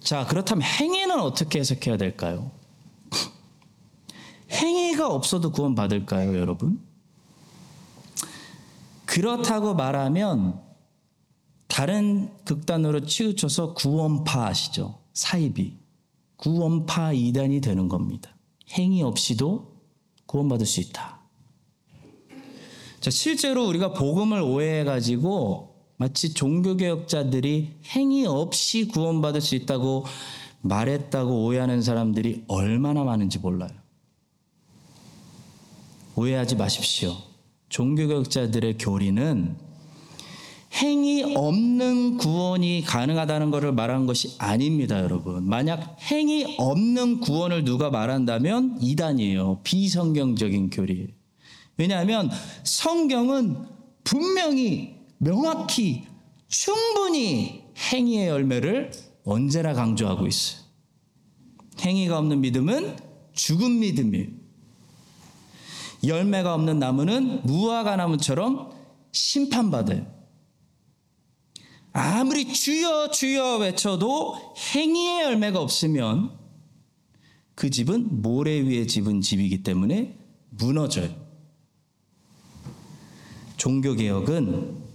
자, 0.00 0.26
그렇다면 0.26 0.62
행위는 0.62 1.20
어떻게 1.20 1.58
해석해야 1.60 1.96
될까요? 1.96 2.50
행위가 4.50 5.08
없어도 5.08 5.52
구원받을까요, 5.52 6.36
여러분? 6.38 6.80
그렇다고 9.04 9.74
말하면 9.74 10.60
다른 11.68 12.30
극단으로 12.44 13.06
치우쳐서 13.06 13.74
구원파 13.74 14.46
아시죠? 14.46 15.00
사이비. 15.12 15.78
구원파 16.36 17.12
이단이 17.12 17.60
되는 17.60 17.88
겁니다. 17.88 18.34
행위 18.70 19.02
없이도 19.02 19.76
구원받을 20.26 20.66
수 20.66 20.80
있다. 20.80 21.20
자, 23.00 23.10
실제로 23.10 23.66
우리가 23.66 23.92
복음을 23.92 24.40
오해해가지고 24.40 25.69
마치 26.00 26.32
종교개혁자들이 26.32 27.72
행위 27.94 28.24
없이 28.24 28.88
구원받을 28.88 29.42
수 29.42 29.54
있다고 29.54 30.06
말했다고 30.62 31.44
오해하는 31.44 31.82
사람들이 31.82 32.44
얼마나 32.48 33.04
많은지 33.04 33.38
몰라요. 33.38 33.68
오해하지 36.16 36.56
마십시오. 36.56 37.14
종교개혁자들의 37.68 38.78
교리는 38.78 39.56
행위 40.72 41.34
없는 41.36 42.16
구원이 42.16 42.82
가능하다는 42.86 43.50
것을 43.50 43.72
말한 43.72 44.06
것이 44.06 44.36
아닙니다, 44.38 45.02
여러분. 45.02 45.46
만약 45.46 45.98
행위 46.10 46.56
없는 46.56 47.20
구원을 47.20 47.64
누가 47.64 47.90
말한다면 47.90 48.78
이단이에요. 48.80 49.60
비성경적인 49.64 50.70
교리예요. 50.70 51.08
왜냐하면 51.76 52.30
성경은 52.64 53.58
분명히 54.02 54.99
명확히 55.22 56.06
충분히 56.48 57.62
행위의 57.76 58.28
열매를 58.28 58.90
언제나 59.24 59.74
강조하고 59.74 60.26
있어요. 60.26 60.62
행위가 61.80 62.18
없는 62.18 62.40
믿음은 62.40 62.96
죽은 63.34 63.80
믿음이에요. 63.80 64.28
열매가 66.04 66.54
없는 66.54 66.78
나무는 66.78 67.42
무화과 67.44 67.96
나무처럼 67.96 68.72
심판받아요. 69.12 70.06
아무리 71.92 72.50
주여 72.50 73.10
주여 73.10 73.58
외쳐도 73.58 74.54
행위의 74.74 75.24
열매가 75.24 75.60
없으면 75.60 76.38
그 77.54 77.68
집은 77.68 78.22
모래 78.22 78.58
위에 78.60 78.86
집은 78.86 79.20
집이기 79.20 79.62
때문에 79.62 80.16
무너져요. 80.48 81.14
종교개혁은 83.58 84.89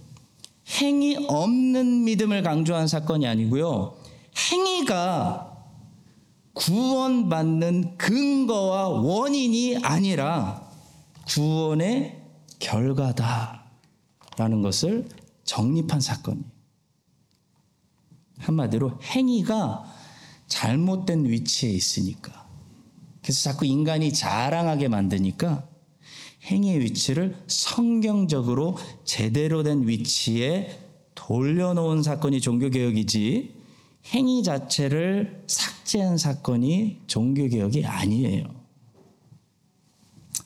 행위 0.68 1.16
없는 1.28 2.04
믿음을 2.04 2.42
강조한 2.42 2.88
사건이 2.88 3.26
아니고요. 3.26 3.96
행위가 4.50 5.52
구원받는 6.54 7.98
근거와 7.98 8.88
원인이 8.88 9.78
아니라 9.82 10.66
구원의 11.28 12.22
결과다라는 12.58 13.62
것을 14.62 15.08
정립한 15.44 16.00
사건이에요. 16.00 16.56
한마디로 18.38 18.98
행위가 19.02 19.84
잘못된 20.48 21.26
위치에 21.26 21.70
있으니까. 21.70 22.46
그래서 23.22 23.50
자꾸 23.50 23.66
인간이 23.66 24.12
자랑하게 24.12 24.88
만드니까 24.88 25.66
행위의 26.46 26.80
위치를 26.80 27.36
성경적으로 27.46 28.76
제대로 29.04 29.62
된 29.62 29.86
위치에 29.86 30.78
돌려놓은 31.14 32.02
사건이 32.02 32.40
종교개혁이지 32.40 33.54
행위 34.12 34.42
자체를 34.42 35.42
삭제한 35.46 36.16
사건이 36.18 37.00
종교개혁이 37.06 37.84
아니에요. 37.84 38.44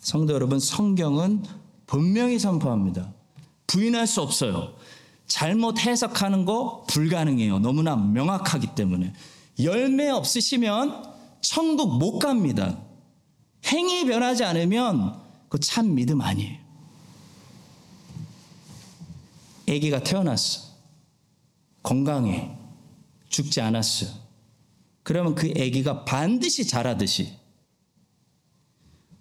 성도 0.01 0.33
여러분, 0.33 0.59
성경은 0.59 1.45
분명히 1.87 2.39
선포합니다. 2.39 3.13
부인할 3.67 4.07
수 4.07 4.23
없어요. 4.23 4.75
잘못 5.27 5.79
해석하는 5.79 6.45
거 6.45 6.85
불가능해요. 6.89 7.59
너무나 7.59 7.95
명확하기 7.95 8.75
때문에. 8.75 9.13
열매 9.63 10.09
없으시면 10.09 11.05
천국 11.43 11.99
못 11.99 12.19
갑니다. 12.19 12.79
행위 13.67 14.07
변하지 14.07 14.45
않으면 14.45 15.30
그 15.51 15.59
참 15.59 15.95
믿음 15.95 16.21
아니에요. 16.23 16.59
아기가 19.69 20.03
태어났어. 20.03 20.71
건강해. 21.83 22.57
죽지 23.29 23.61
않았어요. 23.61 24.11
그러면 25.03 25.35
그 25.35 25.49
아기가 25.51 26.05
반드시 26.05 26.67
자라듯이 26.67 27.33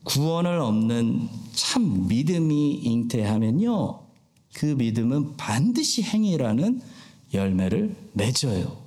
구원을 0.03 0.59
없는 0.59 1.29
참 1.53 2.07
믿음이 2.07 2.75
잉태하면요. 2.83 4.07
그 4.53 4.65
믿음은 4.65 5.35
반드시 5.37 6.03
행위라는 6.03 6.81
열매를 7.33 7.95
맺어요. 8.13 8.77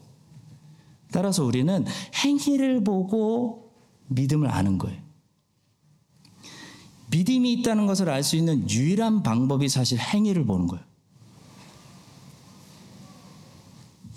따라서 1.13 1.45
우리는 1.45 1.85
행위를 2.25 2.83
보고 2.83 3.73
믿음을 4.09 4.49
아는 4.49 4.79
거예요. 4.79 5.12
믿음이 7.13 7.53
있다는 7.53 7.87
것을 7.87 8.09
알 8.09 8.23
수 8.23 8.37
있는 8.37 8.69
유일한 8.69 9.23
방법이 9.23 9.69
사실 9.69 9.99
행위를 9.99 10.45
보는 10.45 10.67
거예요. 10.67 10.85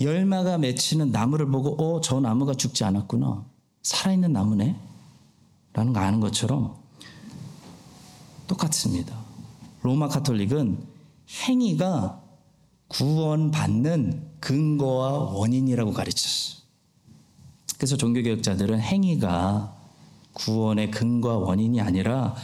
열마가 0.02 0.58
맺히는 0.58 1.12
나무를 1.12 1.48
보고, 1.48 1.76
어, 1.82 2.02
저 2.02 2.20
나무가 2.20 2.54
죽지 2.54 2.84
않았구나. 2.84 3.46
살아있는 3.84 4.34
나무네. 4.34 4.76
라는 5.74 5.94
거 5.94 6.00
아는 6.00 6.20
것처럼 6.22 6.76
똑같습니다. 8.48 9.18
로마 9.82 10.08
카톨릭은 10.08 10.78
행위가 11.48 12.22
구원받는 12.88 14.32
근거와 14.40 15.32
원인이라고 15.32 15.92
가르쳤어요. 15.92 16.62
그래서 17.78 17.98
종교개혁자들은 17.98 18.80
행위가 18.80 19.76
구원의 20.34 20.92
근거와 20.92 21.38
원인이 21.38 21.82
아니라 21.82 22.36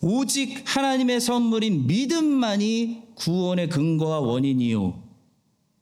오직 0.00 0.62
하나님의 0.64 1.20
선물인 1.20 1.86
믿음만이 1.86 3.02
구원의 3.16 3.68
근거와 3.68 4.20
원인이요. 4.20 5.02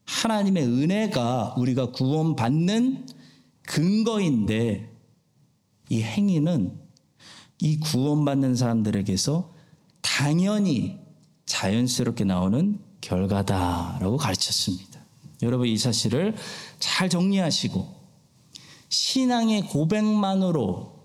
하나님의 0.07 0.65
은혜가 0.65 1.55
우리가 1.59 1.91
구원받는 1.93 3.07
근거인데 3.63 4.91
이 5.89 6.03
행위는 6.03 6.79
이 7.61 7.79
구원받는 7.79 8.55
사람들에게서 8.55 9.53
당연히 10.01 10.99
자연스럽게 11.45 12.25
나오는 12.25 12.79
결과다라고 13.01 14.17
가르쳤습니다. 14.17 15.01
여러분 15.43 15.69
이 15.69 15.77
사실을 15.77 16.35
잘 16.79 17.09
정리하시고 17.09 17.95
신앙의 18.89 19.63
고백만으로 19.63 20.96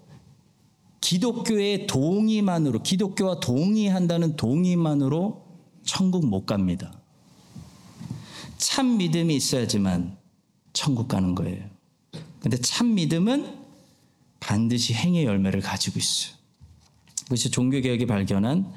기독교의 1.01 1.87
동의만으로 1.87 2.83
기독교와 2.83 3.39
동의한다는 3.39 4.35
동의만으로 4.35 5.45
천국 5.83 6.25
못 6.25 6.45
갑니다. 6.45 7.01
참 8.57 8.97
믿음이 8.97 9.35
있어야지만 9.35 10.17
천국 10.73 11.07
가는 11.07 11.35
거예요. 11.35 11.69
근데 12.39 12.57
참 12.57 12.93
믿음은 12.95 13.59
반드시 14.39 14.93
행의 14.93 15.25
열매를 15.25 15.61
가지고 15.61 15.99
있어요. 15.99 16.35
그것이 17.23 17.49
종교개혁이 17.49 18.05
발견한 18.05 18.71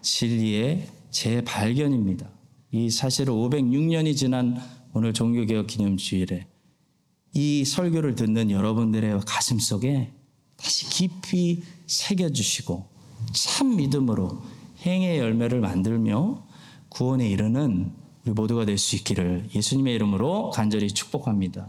진리의 0.00 0.88
재발견입니다. 1.10 2.28
이 2.72 2.90
사실을 2.90 3.32
506년이 3.34 4.16
지난 4.16 4.60
오늘 4.92 5.12
종교개혁 5.12 5.66
기념주일에 5.66 6.46
이 7.34 7.64
설교를 7.64 8.14
듣는 8.14 8.50
여러분들의 8.50 9.20
가슴 9.26 9.58
속에 9.58 10.12
다시 10.56 10.88
깊이 10.88 11.62
새겨주시고 11.86 12.86
참 13.32 13.76
믿음으로 13.76 14.42
행의 14.80 15.18
열매를 15.18 15.60
만들며 15.60 16.46
구원에 16.88 17.28
이르는 17.28 17.92
우리 18.24 18.32
모두가 18.32 18.64
될 18.64 18.78
수 18.78 18.96
있기를 18.96 19.48
예수님의 19.54 19.94
이름으로 19.94 20.50
간절히 20.50 20.88
축복합니다. 20.88 21.68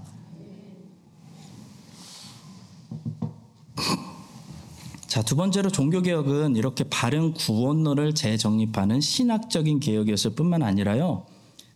자, 5.08 5.22
두 5.22 5.36
번째로 5.38 5.70
종교개혁은 5.70 6.58
이렇게 6.58 6.84
바른 6.90 7.34
구원론을 7.34 8.16
재정립하는 8.16 9.00
신학적인 9.00 9.80
개혁이었을 9.80 10.36
뿐만 10.36 10.62
아니라요. 10.62 11.26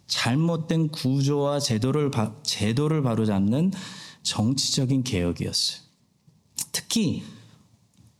잘못된 0.08 0.90
구조와 0.90 1.60
제도를, 1.60 2.12
바, 2.12 2.34
제도를 2.44 3.02
바로잡는 3.02 3.72
정치적인 4.24 5.04
개혁이었어요. 5.04 5.89
특히 6.72 7.24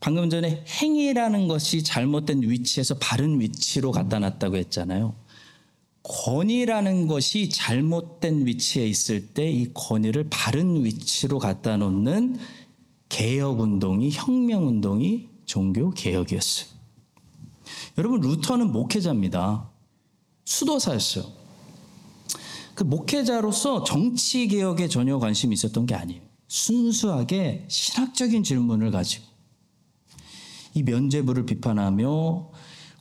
방금 0.00 0.30
전에 0.30 0.64
행위라는 0.66 1.46
것이 1.46 1.82
잘못된 1.82 2.42
위치에서 2.42 2.96
바른 2.98 3.40
위치로 3.40 3.92
갖다 3.92 4.18
놨다고 4.18 4.56
했잖아요. 4.56 5.14
권위라는 6.02 7.06
것이 7.06 7.50
잘못된 7.50 8.46
위치에 8.46 8.86
있을 8.86 9.28
때 9.28 9.50
이 9.50 9.70
권위를 9.74 10.28
바른 10.30 10.84
위치로 10.84 11.38
갖다 11.38 11.76
놓는 11.76 12.38
개혁 13.10 13.60
운동이 13.60 14.10
혁명 14.10 14.66
운동이 14.66 15.28
종교 15.44 15.90
개혁이었어요. 15.90 16.70
여러분 17.98 18.20
루터는 18.20 18.72
목회자입니다. 18.72 19.68
수도사였어요. 20.44 21.24
그 22.74 22.84
목회자로서 22.84 23.84
정치 23.84 24.48
개혁에 24.48 24.88
전혀 24.88 25.18
관심이 25.18 25.52
있었던 25.52 25.84
게 25.86 25.94
아니에요. 25.94 26.22
순수하게 26.50 27.64
신학적인 27.68 28.42
질문을 28.42 28.90
가지고 28.90 29.24
이 30.74 30.82
면죄부를 30.82 31.46
비판하며 31.46 32.50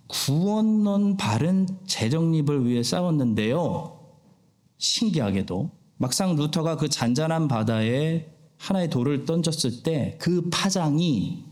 구원론 0.07 1.17
바른 1.17 1.67
재정립을 1.88 2.67
위해 2.67 2.83
싸웠는데요. 2.83 3.99
신기하게도 4.77 5.71
막상 5.97 6.35
루터가 6.35 6.77
그 6.77 6.89
잔잔한 6.89 7.47
바다에 7.47 8.27
하나의 8.57 8.89
돌을 8.91 9.25
던졌을 9.25 9.81
때 9.81 10.17
그 10.19 10.49
파장이 10.51 11.43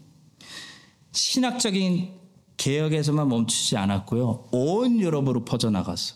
신학적인 1.12 2.13
개혁에서만 2.57 3.27
멈추지 3.27 3.75
않았고요. 3.75 4.49
온 4.51 4.99
유럽으로 4.99 5.45
퍼져나가서 5.45 6.15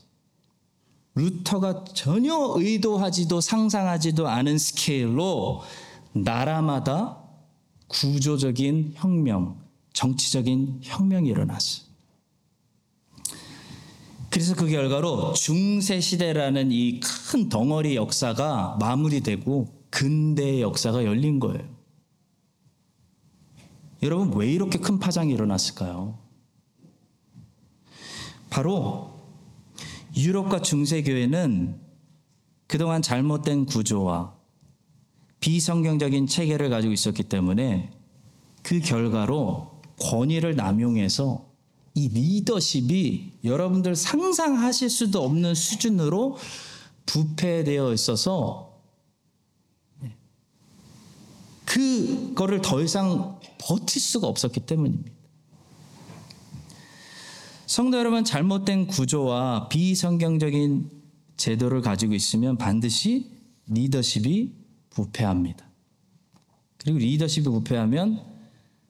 루터가 1.21 1.85
전혀 1.93 2.33
의도하지도 2.55 3.41
상상하지도 3.41 4.27
않은 4.27 4.57
스케일로 4.57 5.61
나라마다 6.13 7.19
구조적인 7.87 8.93
혁명, 8.95 9.61
정치적인 9.93 10.79
혁명이 10.83 11.29
일어났어요. 11.29 11.91
그래서 14.29 14.55
그 14.55 14.67
결과로 14.67 15.33
중세 15.33 15.99
시대라는 15.99 16.71
이 16.71 16.99
큰 17.31 17.47
덩어리 17.47 17.95
역사가 17.95 18.75
마무리되고 18.81 19.67
근대의 19.89 20.61
역사가 20.61 21.05
열린 21.05 21.39
거예요. 21.39 21.63
여러분 24.03 24.33
왜 24.37 24.51
이렇게 24.51 24.79
큰 24.79 24.99
파장이 24.99 25.31
일어났을까요? 25.33 26.19
바로 28.49 29.10
유럽과 30.15 30.61
중세 30.61 31.03
교회는 31.03 31.79
그동안 32.67 33.01
잘못된 33.01 33.65
구조와 33.65 34.35
비성경적인 35.39 36.27
체계를 36.27 36.69
가지고 36.69 36.93
있었기 36.93 37.23
때문에 37.23 37.91
그 38.63 38.79
결과로 38.79 39.81
권위를 39.99 40.55
남용해서 40.55 41.49
이 41.93 42.07
리더십이 42.09 43.39
여러분들 43.43 43.95
상상하실 43.95 44.89
수도 44.89 45.23
없는 45.23 45.55
수준으로 45.55 46.37
부패되어 47.05 47.93
있어서 47.93 48.71
그거를 51.65 52.61
더 52.61 52.81
이상 52.81 53.39
버틸 53.57 54.01
수가 54.01 54.27
없었기 54.27 54.61
때문입니다. 54.61 55.20
성도 57.71 57.97
여러분, 57.97 58.25
잘못된 58.25 58.87
구조와 58.87 59.69
비성경적인 59.69 60.91
제도를 61.37 61.79
가지고 61.79 62.13
있으면 62.15 62.57
반드시 62.57 63.31
리더십이 63.67 64.51
부패합니다. 64.89 65.65
그리고 66.79 66.97
리더십이 66.97 67.45
부패하면 67.45 68.25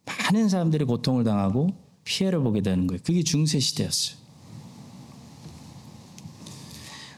많은 0.03 0.49
사람들이 0.49 0.85
고통을 0.85 1.23
당하고 1.23 1.69
피해를 2.05 2.39
보게 2.41 2.63
되는 2.63 2.87
거예요. 2.87 2.99
그게 3.05 3.21
중세 3.21 3.59
시대였어요. 3.59 4.17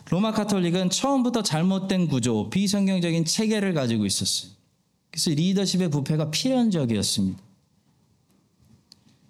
로마 0.10 0.34
카톨릭은 0.34 0.90
처음부터 0.90 1.44
잘못된 1.44 2.10
구조, 2.10 2.50
비성경적인 2.50 3.24
체계를 3.24 3.74
가지고 3.74 4.06
있었어요. 4.06 4.52
그래서 5.12 5.30
리더십의 5.30 5.92
부패가 5.92 6.30
필연적이었습니다. 6.30 7.42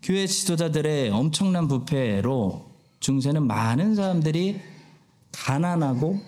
교회 0.04 0.28
지도자들의 0.28 1.12
엄청난 1.12 1.70
부패로 1.70 2.66
중세는 3.00 3.48
많은 3.48 3.96
사람들이 3.96 4.60
가난하고 5.32 6.20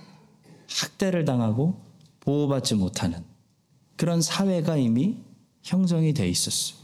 학대를 0.70 1.26
당하고 1.26 1.76
보호받지 2.22 2.76
못하는 2.76 3.22
그런 3.98 4.22
사회가 4.22 4.78
이미 4.78 5.18
형성이 5.62 6.14
돼 6.14 6.28
있었어요. 6.30 6.80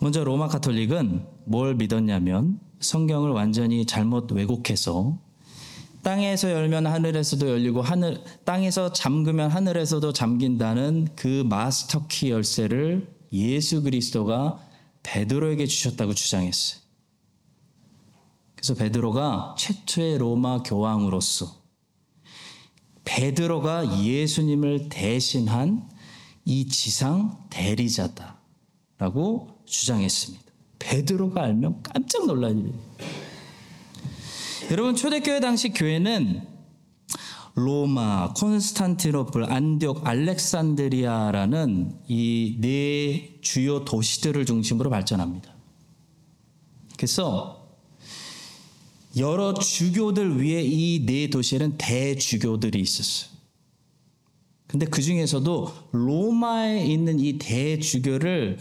먼저 0.00 0.24
로마 0.24 0.48
카톨릭은 0.48 1.24
뭘 1.44 1.76
믿었냐면 1.76 2.58
성경을 2.80 3.30
완전히 3.30 3.86
잘못 3.86 4.32
왜곡해서 4.32 5.16
땅에서 6.02 6.50
열면 6.50 6.86
하늘에서도 6.86 7.48
열리고 7.48 7.80
하늘 7.80 8.22
땅에서 8.44 8.92
잠그면 8.92 9.50
하늘에서도 9.50 10.12
잠긴다는 10.12 11.08
그 11.14 11.44
마스터키 11.48 12.30
열쇠를 12.30 13.08
예수 13.32 13.82
그리스도가 13.82 14.65
베드로에게 15.06 15.66
주셨다고 15.66 16.14
주장했어요. 16.14 16.80
그래서 18.56 18.74
베드로가 18.74 19.54
최초의 19.56 20.18
로마 20.18 20.62
교황으로서 20.64 21.62
베드로가 23.04 24.02
예수님을 24.02 24.88
대신한 24.88 25.88
이 26.44 26.66
지상 26.66 27.46
대리자다라고 27.50 28.36
주장했습니다. 29.64 30.44
베드로가 30.80 31.44
알면 31.44 31.82
깜짝 31.84 32.26
놀랄 32.26 32.58
일이에요. 32.58 32.74
여러분 34.72 34.96
초대교회 34.96 35.38
당시 35.38 35.68
교회는 35.68 36.55
로마, 37.56 38.34
콘스탄티노플, 38.34 39.50
안디옥, 39.50 40.06
알렉산드리아라는 40.06 42.00
이 42.06 42.58
네 42.60 43.38
주요 43.40 43.82
도시들을 43.84 44.44
중심으로 44.44 44.90
발전합니다. 44.90 45.54
그래서 46.98 47.66
여러 49.16 49.54
주교들 49.54 50.42
위에 50.42 50.62
이 50.62 51.06
네 51.06 51.30
도시에는 51.30 51.78
대주교들이 51.78 52.78
있었어요. 52.78 53.30
근데 54.66 54.84
그 54.84 55.00
중에서도 55.00 55.72
로마에 55.92 56.84
있는 56.84 57.18
이 57.20 57.38
대주교를 57.38 58.58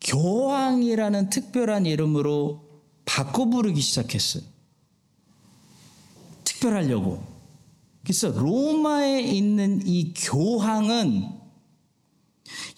교황이라는 0.00 1.30
특별한 1.30 1.86
이름으로 1.86 2.68
바꿔 3.04 3.46
부르기 3.46 3.80
시작했어요. 3.80 4.44
특별하려고. 6.44 7.37
그래서 8.02 8.28
로마에 8.28 9.20
있는 9.20 9.82
이 9.86 10.14
교황은 10.14 11.38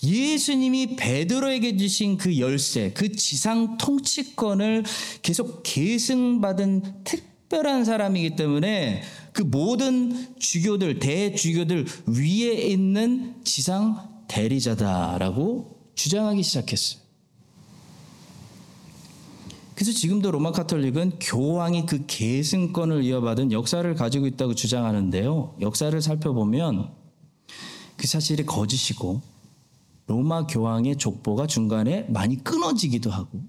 예수님이 0.02 0.96
베드로에게 0.96 1.76
주신 1.76 2.16
그 2.16 2.38
열쇠, 2.38 2.92
그 2.92 3.12
지상 3.12 3.76
통치권을 3.76 4.84
계속 5.22 5.62
계승받은 5.62 7.04
특별한 7.04 7.84
사람이기 7.84 8.36
때문에 8.36 9.02
그 9.32 9.42
모든 9.42 10.38
주교들, 10.38 10.98
대주교들 10.98 11.86
위에 12.06 12.54
있는 12.54 13.36
지상 13.44 14.24
대리자다라고 14.28 15.78
주장하기 15.94 16.42
시작했어요. 16.42 17.09
그래서 19.80 19.98
지금도 19.98 20.30
로마 20.30 20.52
카톨릭은 20.52 21.20
교황이 21.20 21.86
그 21.86 22.04
계승권을 22.06 23.02
이어받은 23.02 23.50
역사를 23.50 23.94
가지고 23.94 24.26
있다고 24.26 24.54
주장하는데요. 24.54 25.56
역사를 25.62 26.02
살펴보면 26.02 26.92
그 27.96 28.06
사실이 28.06 28.44
거짓이고 28.44 29.22
로마 30.06 30.46
교황의 30.46 30.98
족보가 30.98 31.46
중간에 31.46 32.02
많이 32.10 32.44
끊어지기도 32.44 33.10
하고 33.10 33.40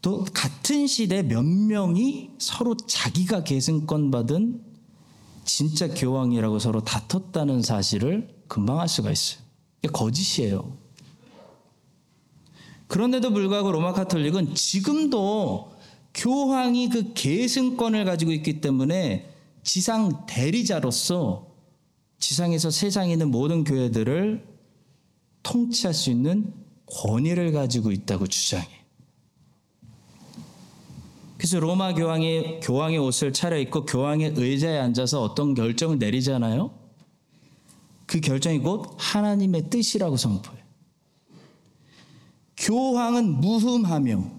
또 0.00 0.24
같은 0.32 0.86
시대 0.86 1.24
몇 1.24 1.42
명이 1.44 2.30
서로 2.38 2.76
자기가 2.76 3.42
계승권 3.42 4.12
받은 4.12 4.62
진짜 5.44 5.88
교황이라고 5.88 6.60
서로 6.60 6.84
다퉜다는 6.84 7.62
사실을 7.62 8.28
금방 8.46 8.78
알 8.78 8.88
수가 8.88 9.10
있어요. 9.10 9.42
거짓이에요. 9.92 10.78
그런데도 12.88 13.32
불구하고 13.32 13.70
로마 13.72 13.92
카톨릭은 13.92 14.54
지금도 14.54 15.72
교황이 16.14 16.88
그 16.88 17.12
계승권을 17.14 18.04
가지고 18.04 18.32
있기 18.32 18.60
때문에 18.60 19.30
지상 19.62 20.26
대리자로서 20.26 21.46
지상에서 22.18 22.70
세상에 22.70 23.12
있는 23.12 23.30
모든 23.30 23.62
교회들을 23.62 24.44
통치할 25.42 25.94
수 25.94 26.10
있는 26.10 26.52
권위를 26.86 27.52
가지고 27.52 27.92
있다고 27.92 28.26
주장해. 28.26 28.66
그래서 31.36 31.60
로마 31.60 31.94
교황이 31.94 32.58
교황의 32.60 32.98
옷을 32.98 33.32
차려입고 33.32 33.86
교황의 33.86 34.34
의자에 34.36 34.78
앉아서 34.78 35.22
어떤 35.22 35.54
결정을 35.54 35.98
내리잖아요. 35.98 36.70
그 38.06 38.20
결정이 38.20 38.58
곧 38.58 38.96
하나님의 38.98 39.70
뜻이라고 39.70 40.16
선포해. 40.16 40.57
교황은 42.58 43.40
무흠하며 43.40 44.38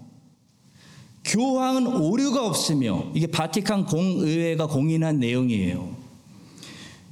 교황은 1.24 1.86
오류가 1.86 2.46
없으며 2.46 3.10
이게 3.14 3.26
바티칸 3.26 3.86
공의회가 3.86 4.66
공인한 4.66 5.20
내용이에요. 5.20 5.96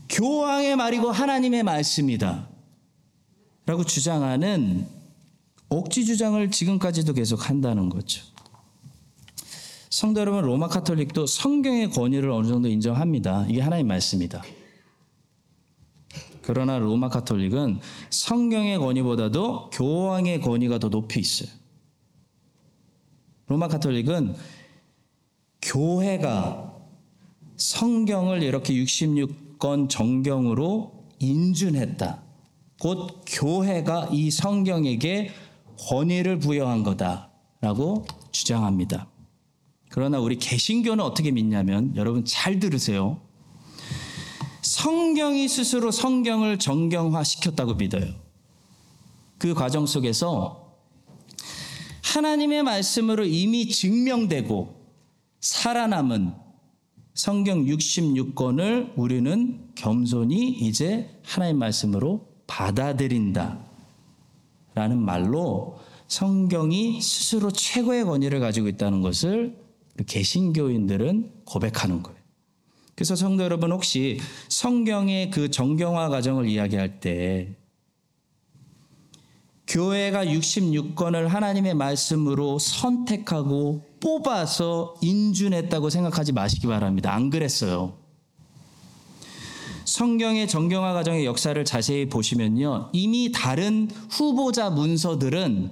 교황의 0.08 0.76
말이고 0.76 1.10
하나님의 1.10 1.62
말씀이다. 1.62 2.48
라고 3.66 3.84
주장하는 3.84 4.86
억지 5.68 6.06
주장을 6.06 6.50
지금까지도 6.50 7.12
계속 7.12 7.48
한다는 7.48 7.90
거죠. 7.90 8.22
성도 9.90 10.20
여러분, 10.20 10.42
로마 10.44 10.68
카톨릭도 10.68 11.26
성경의 11.26 11.90
권위를 11.90 12.30
어느 12.30 12.48
정도 12.48 12.68
인정합니다. 12.68 13.46
이게 13.48 13.60
하나님 13.60 13.88
말씀이다. 13.88 14.42
그러나 16.48 16.78
로마 16.78 17.10
카톨릭은 17.10 17.78
성경의 18.08 18.78
권위보다도 18.78 19.68
교황의 19.68 20.40
권위가 20.40 20.78
더 20.78 20.88
높이 20.88 21.20
있어요. 21.20 21.50
로마 23.48 23.68
카톨릭은 23.68 24.34
교회가 25.60 26.74
성경을 27.58 28.42
이렇게 28.42 28.72
66권 28.72 29.90
정경으로 29.90 31.08
인준했다. 31.18 32.22
곧 32.80 33.24
교회가 33.26 34.08
이 34.12 34.30
성경에게 34.30 35.30
권위를 35.78 36.38
부여한 36.38 36.82
거다라고 36.82 38.06
주장합니다. 38.32 39.06
그러나 39.90 40.18
우리 40.18 40.38
개신교는 40.38 41.04
어떻게 41.04 41.30
믿냐면 41.30 41.94
여러분 41.94 42.24
잘 42.24 42.58
들으세요. 42.58 43.27
성경이 44.68 45.48
스스로 45.48 45.90
성경을 45.90 46.58
정경화 46.58 47.24
시켰다고 47.24 47.74
믿어요. 47.74 48.12
그 49.38 49.54
과정 49.54 49.86
속에서 49.86 50.76
하나님의 52.04 52.62
말씀으로 52.64 53.24
이미 53.24 53.68
증명되고 53.68 54.76
살아남은 55.40 56.34
성경 57.14 57.64
66권을 57.64 58.92
우리는 58.96 59.70
겸손히 59.74 60.50
이제 60.50 61.18
하나님 61.24 61.58
말씀으로 61.58 62.28
받아들인다. 62.46 63.64
라는 64.74 64.98
말로 65.00 65.78
성경이 66.08 67.00
스스로 67.00 67.50
최고의 67.50 68.04
권위를 68.04 68.38
가지고 68.40 68.68
있다는 68.68 69.00
것을 69.00 69.56
개신교인들은 70.06 71.44
고백하는 71.46 72.02
거예요. 72.02 72.17
그래서 72.98 73.14
성도 73.14 73.44
여러분 73.44 73.70
혹시 73.70 74.18
성경의 74.48 75.30
그 75.30 75.52
정경화 75.52 76.08
과정을 76.08 76.48
이야기할 76.48 76.98
때 76.98 77.54
교회가 79.68 80.24
66권을 80.24 81.28
하나님의 81.28 81.74
말씀으로 81.74 82.58
선택하고 82.58 83.84
뽑아서 84.00 84.96
인준했다고 85.00 85.90
생각하지 85.90 86.32
마시기 86.32 86.66
바랍니다. 86.66 87.14
안 87.14 87.30
그랬어요. 87.30 87.96
성경의 89.84 90.48
정경화 90.48 90.92
과정의 90.92 91.24
역사를 91.24 91.64
자세히 91.64 92.08
보시면요. 92.08 92.90
이미 92.92 93.30
다른 93.30 93.88
후보자 94.10 94.70
문서들은 94.70 95.70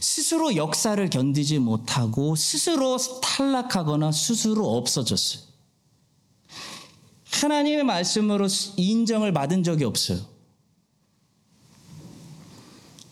스스로 0.00 0.56
역사를 0.56 1.10
견디지 1.10 1.58
못하고 1.58 2.34
스스로 2.34 2.96
탈락하거나 3.20 4.10
스스로 4.10 4.74
없어졌어요. 4.74 5.47
하나님의 7.42 7.84
말씀으로 7.84 8.46
인정을 8.76 9.32
받은 9.32 9.62
적이 9.62 9.84
없어요. 9.84 10.18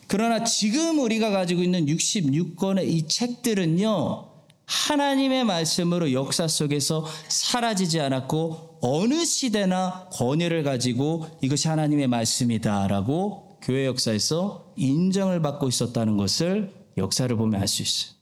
그러나 0.08 0.44
지금 0.44 1.00
우리가 1.00 1.30
가지고 1.30 1.62
있는 1.62 1.86
66권의 1.86 2.88
이 2.88 3.08
책들은요, 3.08 4.28
하나님의 4.66 5.44
말씀으로 5.44 6.12
역사 6.12 6.46
속에서 6.48 7.06
사라지지 7.28 8.00
않았고, 8.00 8.78
어느 8.82 9.24
시대나 9.24 10.10
권위를 10.12 10.62
가지고 10.62 11.26
이것이 11.40 11.68
하나님의 11.68 12.08
말씀이다라고 12.08 13.58
교회 13.62 13.86
역사에서 13.86 14.72
인정을 14.76 15.42
받고 15.42 15.68
있었다는 15.68 16.16
것을 16.16 16.72
역사를 16.96 17.34
보면 17.34 17.60
알 17.60 17.66
수 17.66 17.82
있어요. 17.82 18.16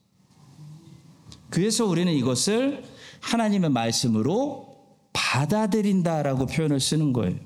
그래서 1.51 1.85
우리는 1.85 2.13
이것을 2.13 2.83
하나님의 3.21 3.71
말씀으로 3.71 4.64
받아들인다라고 5.15 6.45
표현을 6.45 6.79
쓰는 6.81 7.15
거예요. 7.15 7.39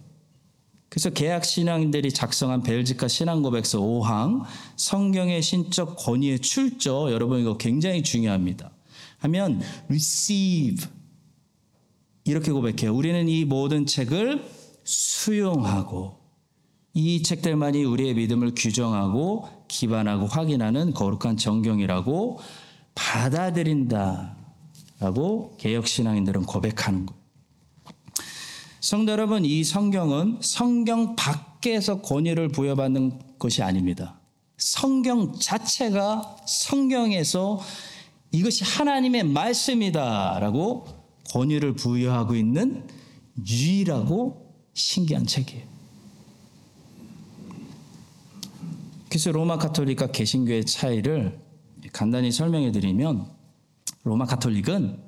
그래서 0.88 1.10
개학 1.10 1.44
신앙인들이 1.44 2.12
작성한 2.12 2.62
벨지카 2.62 3.06
신앙고백서 3.06 3.78
5항 3.78 4.42
성경의 4.76 5.42
신적 5.42 5.96
권위의 5.96 6.40
출처 6.40 7.12
여러분 7.12 7.40
이거 7.40 7.56
굉장히 7.56 8.02
중요합니다. 8.02 8.72
하면 9.18 9.60
receive 9.88 10.88
이렇게 12.24 12.50
고백해요. 12.52 12.94
우리는 12.94 13.28
이 13.28 13.44
모든 13.44 13.86
책을 13.86 14.44
수용하고 14.84 16.18
이 16.94 17.22
책들만이 17.22 17.84
우리의 17.84 18.14
믿음을 18.14 18.54
규정하고 18.56 19.46
기반하고 19.68 20.26
확인하는 20.26 20.94
거룩한 20.94 21.36
정경이라고 21.36 22.38
받아들인다라고 22.94 24.36
개혁 25.58 25.86
신앙인들은 25.86 26.44
고백하는 26.44 27.06
거예요. 27.06 27.27
성도 28.80 29.10
여러분, 29.12 29.44
이 29.44 29.64
성경은 29.64 30.38
성경 30.40 31.16
밖에서 31.16 32.00
권위를 32.00 32.48
부여받는 32.48 33.38
것이 33.38 33.62
아닙니다. 33.62 34.20
성경 34.56 35.32
자체가 35.32 36.36
성경에서 36.46 37.60
이것이 38.30 38.64
하나님의 38.64 39.24
말씀이다라고 39.24 40.86
권위를 41.30 41.74
부여하고 41.74 42.36
있는 42.36 42.86
유일하고 43.46 44.54
신기한 44.74 45.26
책이에요. 45.26 45.66
그래서 49.08 49.32
로마 49.32 49.58
카톨릭과 49.58 50.12
개신교의 50.12 50.66
차이를 50.66 51.40
간단히 51.92 52.30
설명해 52.30 52.72
드리면 52.72 53.28
로마 54.04 54.26
카톨릭은 54.26 55.02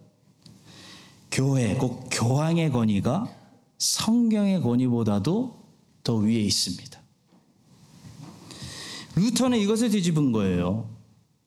교회, 1.31 1.75
꼭 1.75 2.09
교황의 2.11 2.71
권위가 2.71 3.40
성경의 3.81 4.61
권위보다도 4.61 5.59
더 6.05 6.15
위에 6.15 6.35
있습니다. 6.35 7.01
루터는 9.17 9.59
이것을 9.59 9.91
뒤집은 9.91 10.33
거예요. 10.33 10.89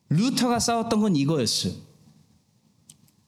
루터가 0.09 0.59
싸웠던 0.59 0.99
건 0.99 1.15
이거였어요. 1.15 1.73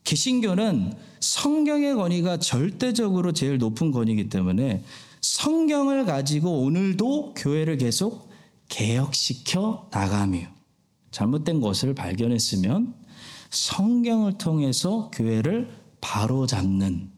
개신교는 0.04 0.94
성경의 1.20 1.96
권위가 1.96 2.38
절대적으로 2.38 3.32
제일 3.32 3.58
높은 3.58 3.92
권위이기 3.92 4.30
때문에 4.30 4.84
성경을 5.22 6.06
가지고 6.06 6.62
오늘도 6.62 7.36
교회를 7.36 7.78
계속 7.78 8.30
개혁시켜 8.70 9.90
나가며 9.92 10.48
잘못된 11.12 11.62
것을 11.62 11.94
발견했으면 11.94 12.96
성경을 13.52 14.38
통해서 14.38 15.12
교회를 15.14 15.70
바로 16.02 16.46
잡는 16.46 17.12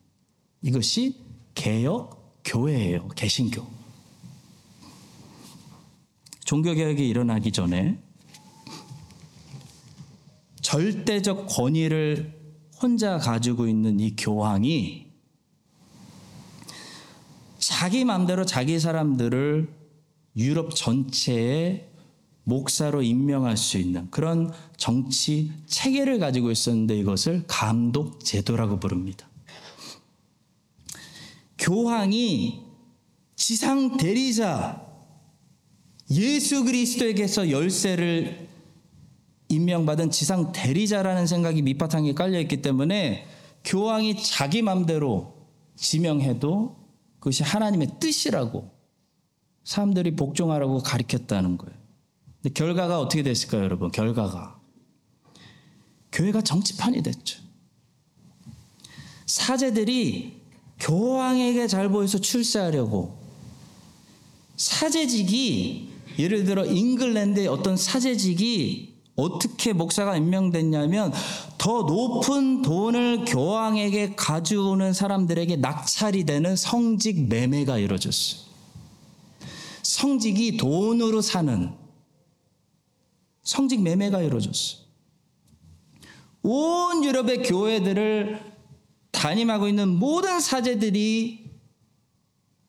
이것이 0.61 1.26
개혁 1.57 2.43
교회예요. 2.45 3.09
개신교. 3.09 3.65
종교 6.45 6.73
개혁이 6.73 7.05
일어나기 7.09 7.51
전에 7.51 7.99
절대적 10.61 11.47
권위를 11.47 12.39
혼자 12.79 13.17
가지고 13.17 13.67
있는 13.67 13.99
이 13.99 14.15
교황이 14.15 15.07
자기 17.57 18.05
마음대로 18.05 18.45
자기 18.45 18.79
사람들을 18.79 19.67
유럽 20.37 20.75
전체에 20.75 21.89
목사로 22.43 23.01
임명할 23.01 23.57
수 23.57 23.77
있는 23.79 24.09
그런 24.11 24.53
정치 24.77 25.51
체계를 25.65 26.19
가지고 26.19 26.51
있었는데 26.51 26.95
이것을 26.97 27.45
감독 27.47 28.23
제도라고 28.23 28.79
부릅니다. 28.79 29.26
교황이 31.57 32.63
지상 33.35 33.97
대리자 33.97 34.85
예수 36.11 36.63
그리스도에게서 36.63 37.51
열쇠를 37.51 38.47
임명받은 39.49 40.11
지상 40.11 40.51
대리자라는 40.51 41.27
생각이 41.27 41.61
밑바탕에 41.61 42.13
깔려 42.13 42.39
있기 42.41 42.61
때문에 42.61 43.27
교황이 43.63 44.21
자기 44.21 44.61
맘대로 44.61 45.33
지명해도 45.75 46.77
그것이 47.19 47.43
하나님의 47.43 47.99
뜻이라고 47.99 48.71
사람들이 49.63 50.15
복종하라고 50.15 50.79
가르쳤다는 50.79 51.57
거예요. 51.57 51.75
근데 52.41 52.53
결과가 52.53 52.99
어떻게 52.99 53.23
됐을까요, 53.23 53.63
여러분? 53.63 53.91
결과가 53.91 54.59
교회가 56.11 56.41
정치판이 56.41 57.03
됐죠. 57.03 57.41
사제들이 59.25 60.36
교황에게 60.79 61.67
잘 61.67 61.89
보여서 61.89 62.17
출세하려고 62.19 63.17
사제직이 64.55 65.89
예를 66.19 66.43
들어 66.45 66.65
잉글랜드의 66.65 67.47
어떤 67.47 67.77
사제직이 67.77 68.95
어떻게 69.15 69.73
목사가 69.73 70.15
임명됐냐면 70.15 71.11
더 71.57 71.81
높은 71.83 72.61
돈을 72.61 73.25
교황에게 73.25 74.15
가져오는 74.15 74.93
사람들에게 74.93 75.57
낙찰이 75.57 76.23
되는 76.23 76.55
성직 76.55 77.27
매매가 77.27 77.79
이루어졌어요. 77.79 78.41
성직이 79.81 80.57
돈으로 80.57 81.21
사는 81.21 81.71
성직 83.41 83.81
매매가 83.81 84.21
이루어졌어요. 84.21 84.81
온 86.43 87.03
유럽의 87.03 87.43
교회들을 87.43 88.56
담임하고 89.17 89.67
있는 89.67 89.97
모든 89.97 90.39
사제들이 90.39 91.47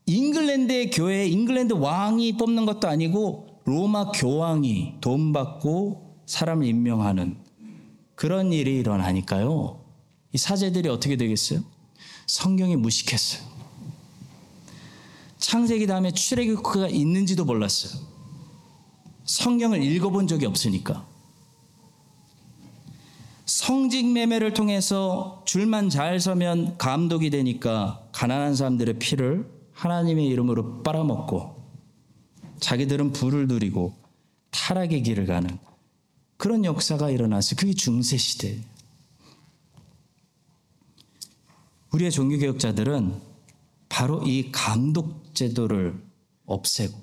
잉글랜드의 0.06 0.90
교회, 0.90 1.26
잉글랜드 1.26 1.74
왕이 1.74 2.38
뽑는 2.38 2.64
것도 2.64 2.88
아니고 2.88 3.60
로마 3.66 4.10
교황이 4.12 4.94
돈 5.02 5.34
받고 5.34 6.22
사람을 6.24 6.66
임명하는 6.66 7.36
그런 8.14 8.52
일이 8.52 8.78
일어나니까요. 8.78 9.84
이 10.32 10.38
사제들이 10.38 10.88
어떻게 10.88 11.16
되겠어요? 11.16 11.62
성경이 12.26 12.76
무식했어요. 12.76 13.46
창세기 15.36 15.86
다음에 15.86 16.10
출애굽기가 16.10 16.88
있는지도 16.88 17.44
몰랐어요. 17.44 18.00
성경을 19.24 19.82
읽어본 19.82 20.26
적이 20.26 20.46
없으니까. 20.46 21.06
성직 23.48 24.12
매매를 24.12 24.52
통해서 24.52 25.42
줄만 25.46 25.88
잘 25.88 26.20
서면 26.20 26.76
감독이 26.76 27.30
되니까 27.30 28.06
가난한 28.12 28.54
사람들의 28.54 28.98
피를 28.98 29.50
하나님의 29.72 30.26
이름으로 30.26 30.82
빨아먹고 30.82 31.56
자기들은 32.60 33.12
부를 33.12 33.48
누리고 33.48 33.94
타락의 34.50 35.02
길을 35.02 35.24
가는 35.24 35.48
그런 36.36 36.66
역사가 36.66 37.08
일어났어요. 37.08 37.56
그게 37.56 37.72
중세 37.72 38.18
시대. 38.18 38.62
우리의 41.94 42.10
종교 42.10 42.36
개혁자들은 42.36 43.14
바로 43.88 44.22
이 44.24 44.52
감독 44.52 45.34
제도를 45.34 45.98
없애고 46.44 47.00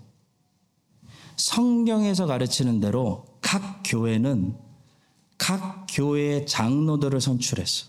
성경에서 1.37 2.27
가르치는 2.27 2.81
대로 2.81 3.25
각 3.41 3.81
교회는 3.83 4.64
각 5.37 5.85
교회의 5.89 6.47
장로들을 6.47 7.19
선출했어. 7.19 7.87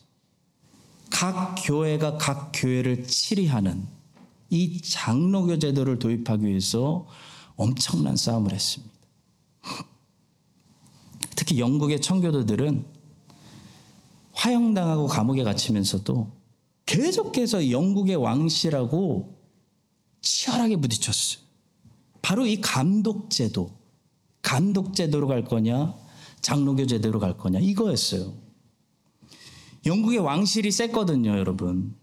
각 1.11 1.55
교회가 1.65 2.19
각 2.19 2.53
교회를 2.55 3.07
치리하는 3.07 3.87
이 4.51 4.81
장로교 4.81 5.59
제도를 5.59 5.99
도입하기 5.99 6.47
위해서 6.47 7.07
엄청난 7.57 8.17
싸움을 8.17 8.53
했습니다. 8.53 8.95
특히 11.35 11.59
영국의 11.59 12.01
청교도들은 12.01 12.85
화형당하고 14.33 15.07
감옥에 15.07 15.43
갇히면서도 15.43 16.31
계속해서 16.87 17.71
영국의 17.71 18.17
왕실하고 18.17 19.37
치열하게 20.21 20.77
부딪혔어요. 20.77 21.45
바로 22.23 22.47
이 22.47 22.61
감독제도, 22.61 23.71
감독제도로 24.43 25.29
갈 25.29 25.45
거냐, 25.45 25.95
장로교 26.40 26.87
제도로 26.87 27.18
갈 27.18 27.37
거냐, 27.37 27.59
이거였어요. 27.61 28.35
영국의 29.85 30.18
왕실이 30.18 30.70
셌거든요, 30.70 31.31
여러분. 31.38 31.94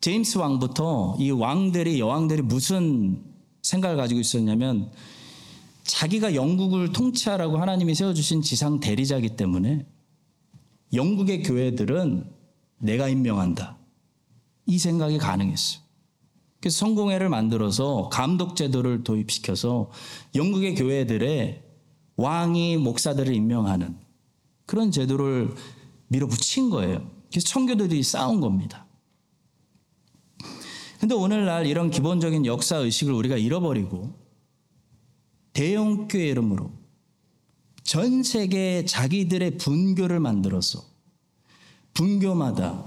제임스 0.00 0.38
왕부터 0.38 1.16
이 1.18 1.30
왕들이, 1.30 1.98
여왕들이 2.00 2.42
무슨 2.42 3.24
생각을 3.62 3.96
가지고 3.96 4.20
있었냐면, 4.20 4.90
자기가 5.84 6.34
영국을 6.34 6.92
통치하라고 6.92 7.58
하나님이 7.58 7.94
세워주신 7.94 8.42
지상 8.42 8.80
대리자이기 8.80 9.36
때문에 9.36 9.86
영국의 10.92 11.42
교회들은 11.42 12.30
내가 12.78 13.08
임명한다. 13.08 13.78
이 14.66 14.78
생각이 14.78 15.18
가능했어요. 15.18 15.82
그래서 16.60 16.78
성공회를 16.78 17.28
만들어서 17.28 18.08
감독 18.10 18.56
제도를 18.56 19.04
도입시켜서 19.04 19.90
영국의 20.34 20.74
교회들의 20.74 21.62
왕이 22.16 22.76
목사들을 22.78 23.34
임명하는 23.34 23.96
그런 24.66 24.90
제도를 24.90 25.54
밀어붙인 26.08 26.70
거예요. 26.70 27.10
그래서 27.30 27.48
청교도들이 27.48 28.02
싸운 28.02 28.40
겁니다. 28.40 28.86
근데 31.00 31.14
오늘날 31.14 31.66
이런 31.66 31.90
기본적인 31.90 32.46
역사 32.46 32.76
의식을 32.76 33.12
우리가 33.12 33.36
잃어버리고 33.36 34.14
대형교회 35.52 36.28
이름으로 36.28 36.72
전 37.82 38.22
세계에 38.22 38.86
자기들의 38.86 39.58
분교를 39.58 40.18
만들어서 40.20 40.82
분교마다 41.92 42.84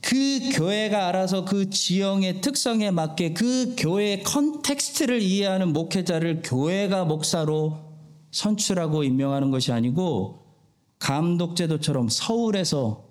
그 0.00 0.50
교회가 0.52 1.08
알아서 1.08 1.44
그 1.44 1.70
지형의 1.70 2.40
특성에 2.40 2.90
맞게 2.90 3.32
그 3.34 3.74
교회의 3.76 4.22
context를 4.22 5.22
이해하는 5.22 5.72
목회자를 5.72 6.42
교회가 6.42 7.04
목사로 7.04 7.83
선출하고 8.34 9.04
임명하는 9.04 9.52
것이 9.52 9.70
아니고 9.70 10.44
감독제도처럼 10.98 12.08
서울에서 12.08 13.04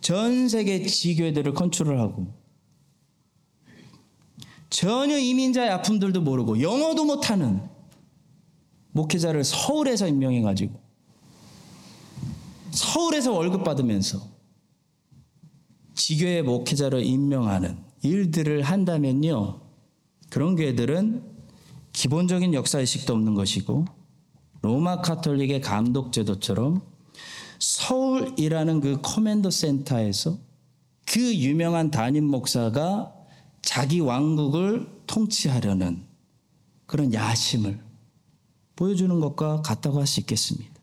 전 0.00 0.48
세계 0.48 0.82
지교회들을 0.82 1.52
컨트롤 1.52 2.00
하고 2.00 2.32
전혀 4.70 5.18
이민자의 5.18 5.70
아픔들도 5.70 6.22
모르고 6.22 6.62
영어도 6.62 7.04
못하는 7.04 7.60
목회자를 8.92 9.44
서울에서 9.44 10.08
임명해 10.08 10.40
가지고 10.40 10.80
서울에서 12.70 13.32
월급 13.32 13.62
받으면서 13.62 14.26
지교의 15.94 16.42
목회자를 16.42 17.04
임명하는 17.04 17.78
일들을 18.02 18.62
한다면요. 18.62 19.60
그런 20.30 20.56
교회들은 20.56 21.33
기본적인 21.94 22.52
역사의식도 22.52 23.14
없는 23.14 23.34
것이고 23.34 23.86
로마 24.60 25.00
카톨릭의 25.00 25.62
감독 25.62 26.12
제도처럼 26.12 26.82
서울이라는 27.58 28.80
그 28.80 29.00
command 29.00 29.50
center에서 29.50 30.36
그 31.06 31.34
유명한 31.36 31.90
담임 31.90 32.24
목사가 32.24 33.14
자기 33.62 34.00
왕국을 34.00 34.86
통치하려는 35.06 36.04
그런 36.86 37.14
야심을 37.14 37.82
보여주는 38.76 39.20
것과 39.20 39.62
같다고 39.62 40.00
할 40.00 40.06
수 40.06 40.20
있겠습니다. 40.20 40.74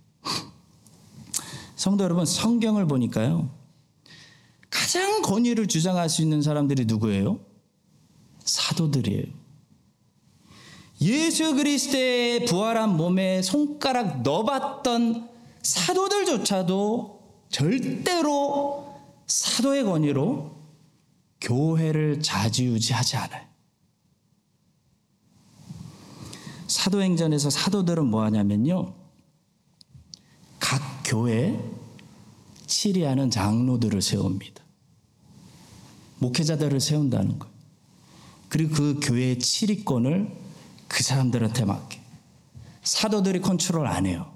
성도 1.76 2.04
여러분, 2.04 2.26
성경을 2.26 2.88
보니까요. 2.88 3.50
가장 4.70 5.22
권위를 5.24 5.68
주장할 5.68 6.10
수 6.10 6.22
있는 6.22 6.42
사람들이 6.42 6.86
누구예요? 6.86 7.40
사도들이에요. 8.40 9.41
예수 11.02 11.56
그리스도의 11.56 12.46
부활한 12.46 12.96
몸에 12.96 13.42
손가락 13.42 14.22
넣어봤던 14.22 15.30
사도들조차도 15.64 17.22
절대로 17.50 18.96
사도의 19.26 19.84
권위로 19.84 20.56
교회를 21.42 22.22
자지우지하지 22.22 23.18
않아요. 23.18 23.48
사도행전에서 26.68 27.50
사도들은 27.50 28.06
뭐 28.06 28.24
하냐면요. 28.24 28.94
각 30.60 30.82
교회 31.04 31.60
치리하는 32.68 33.32
장로들을 33.32 34.02
세웁니다. 34.02 34.64
목회자들을 36.20 36.80
세운다는 36.80 37.40
거예요. 37.40 37.54
그리고 38.48 38.76
그 38.76 39.00
교회의 39.02 39.40
치리권을 39.40 40.51
그 40.92 41.04
사람들한테 41.04 41.64
맡겨. 41.64 41.98
사도들이 42.84 43.40
컨트롤 43.40 43.88
안 43.88 44.06
해요. 44.06 44.36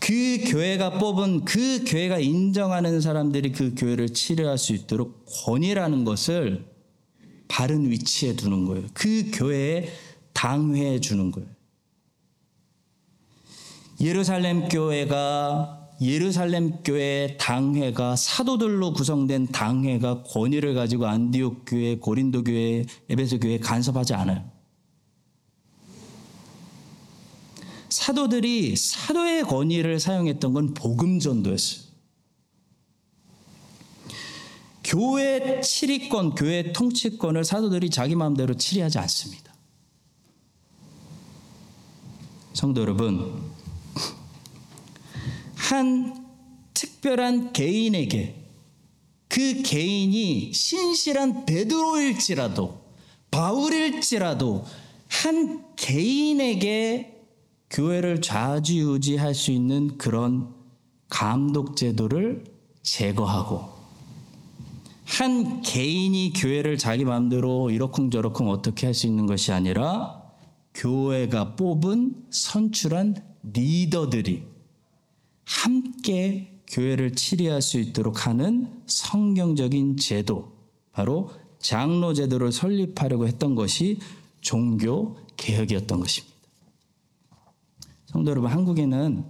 그 0.00 0.42
교회가 0.48 0.98
뽑은 0.98 1.44
그 1.44 1.84
교회가 1.86 2.18
인정하는 2.18 3.00
사람들이 3.00 3.52
그 3.52 3.74
교회를 3.76 4.12
치료할 4.12 4.58
수 4.58 4.72
있도록 4.72 5.24
권위라는 5.26 6.04
것을 6.04 6.66
바른 7.46 7.88
위치에 7.88 8.34
두는 8.34 8.64
거예요. 8.64 8.86
그 8.92 9.30
교회에 9.32 9.88
당회해 10.32 11.00
주는 11.00 11.30
거예요. 11.30 11.48
예루살렘 14.00 14.68
교회가 14.68 15.85
예루살렘 16.00 16.82
교회 16.82 17.36
당회가 17.38 18.16
사도들로 18.16 18.92
구성된 18.92 19.48
당회가 19.48 20.22
권위를 20.24 20.74
가지고 20.74 21.06
안디옥 21.06 21.64
교회, 21.66 21.96
고린도 21.96 22.44
교회, 22.44 22.84
에베소 23.08 23.38
교회 23.40 23.58
간섭하지 23.58 24.14
않아요. 24.14 24.50
사도들이 27.88 28.76
사도의 28.76 29.44
권위를 29.44 29.98
사용했던 29.98 30.52
건 30.52 30.74
복음 30.74 31.18
전도였어요. 31.18 31.86
교회 34.84 35.60
치리권, 35.60 36.34
교회 36.34 36.72
통치권을 36.72 37.44
사도들이 37.44 37.90
자기 37.90 38.14
마음대로 38.14 38.54
치리하지 38.54 38.98
않습니다. 38.98 39.52
성도 42.52 42.82
여러분, 42.82 43.45
한 45.66 46.24
특별한 46.74 47.52
개인에게 47.52 48.36
그 49.28 49.62
개인이 49.62 50.52
신실한 50.52 51.44
베드로일지라도 51.44 52.80
바울일지라도 53.32 54.64
한 55.08 55.64
개인에게 55.74 57.20
교회를 57.68 58.20
좌지우지할 58.20 59.34
수 59.34 59.50
있는 59.50 59.98
그런 59.98 60.54
감독 61.08 61.76
제도를 61.76 62.44
제거하고 62.82 63.68
한 65.04 65.62
개인이 65.62 66.32
교회를 66.32 66.78
자기 66.78 67.04
마음대로 67.04 67.70
이러쿵저러쿵 67.70 68.48
어떻게 68.50 68.86
할 68.86 68.94
수 68.94 69.08
있는 69.08 69.26
것이 69.26 69.50
아니라 69.50 70.22
교회가 70.74 71.56
뽑은 71.56 72.26
선출한 72.30 73.16
리더들이 73.42 74.55
함께 75.46 76.60
교회를 76.66 77.14
치리할 77.14 77.62
수 77.62 77.78
있도록 77.78 78.26
하는 78.26 78.82
성경적인 78.86 79.96
제도, 79.96 80.52
바로 80.92 81.30
장로 81.60 82.12
제도를 82.12 82.52
설립하려고 82.52 83.26
했던 83.26 83.54
것이 83.54 83.98
종교 84.40 85.16
개혁이었던 85.36 86.00
것입니다. 86.00 86.36
성도 88.06 88.30
여러분, 88.30 88.50
한국에는 88.50 89.24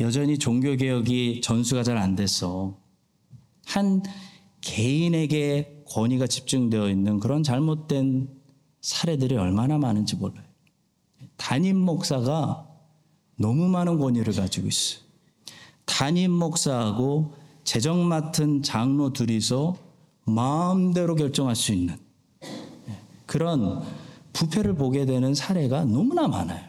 여전히 0.00 0.38
종교 0.38 0.74
개혁이 0.76 1.40
전수가 1.42 1.82
잘 1.84 1.96
안 1.96 2.16
돼서 2.16 2.78
한 3.66 4.02
개인에게 4.62 5.84
권위가 5.86 6.26
집중되어 6.26 6.90
있는 6.90 7.20
그런 7.20 7.42
잘못된 7.42 8.28
사례들이 8.80 9.36
얼마나 9.36 9.78
많은지 9.78 10.16
몰라요. 10.16 10.44
담임 11.36 11.76
목사가 11.76 12.69
너무 13.40 13.68
많은 13.68 13.98
권위를 13.98 14.34
가지고 14.34 14.68
있어요. 14.68 15.02
담임 15.86 16.30
목사하고 16.30 17.32
재정 17.64 18.06
맡은 18.06 18.62
장로 18.62 19.14
둘이서 19.14 19.76
마음대로 20.26 21.14
결정할 21.14 21.56
수 21.56 21.72
있는 21.72 21.96
그런 23.24 23.82
부패를 24.34 24.74
보게 24.74 25.06
되는 25.06 25.34
사례가 25.34 25.84
너무나 25.84 26.28
많아요. 26.28 26.68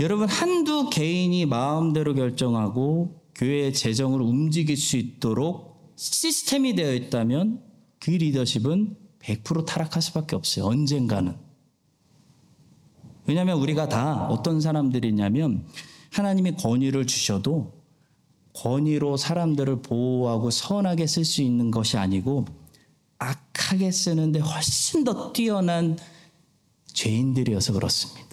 여러분 0.00 0.28
한두 0.28 0.90
개인이 0.90 1.46
마음대로 1.46 2.12
결정하고 2.12 3.22
교회의 3.34 3.72
재정을 3.72 4.20
움직일 4.20 4.76
수 4.76 4.98
있도록 4.98 5.94
시스템이 5.96 6.74
되어 6.74 6.92
있다면 6.94 7.62
그 8.00 8.10
리더십은 8.10 8.96
100% 9.20 9.64
타락할 9.64 10.02
수밖에 10.02 10.36
없어요. 10.36 10.66
언젠가는. 10.66 11.47
왜냐하면 13.28 13.58
우리가 13.58 13.88
다 13.88 14.26
어떤 14.28 14.60
사람들이냐면 14.62 15.66
하나님이 16.10 16.52
권위를 16.52 17.06
주셔도 17.06 17.74
권위로 18.54 19.18
사람들을 19.18 19.82
보호하고 19.82 20.50
선하게 20.50 21.06
쓸 21.06 21.26
수 21.26 21.42
있는 21.42 21.70
것이 21.70 21.98
아니고 21.98 22.46
악하게 23.18 23.90
쓰는데 23.90 24.40
훨씬 24.40 25.04
더 25.04 25.30
뛰어난 25.32 25.98
죄인들이어서 26.94 27.74
그렇습니다. 27.74 28.28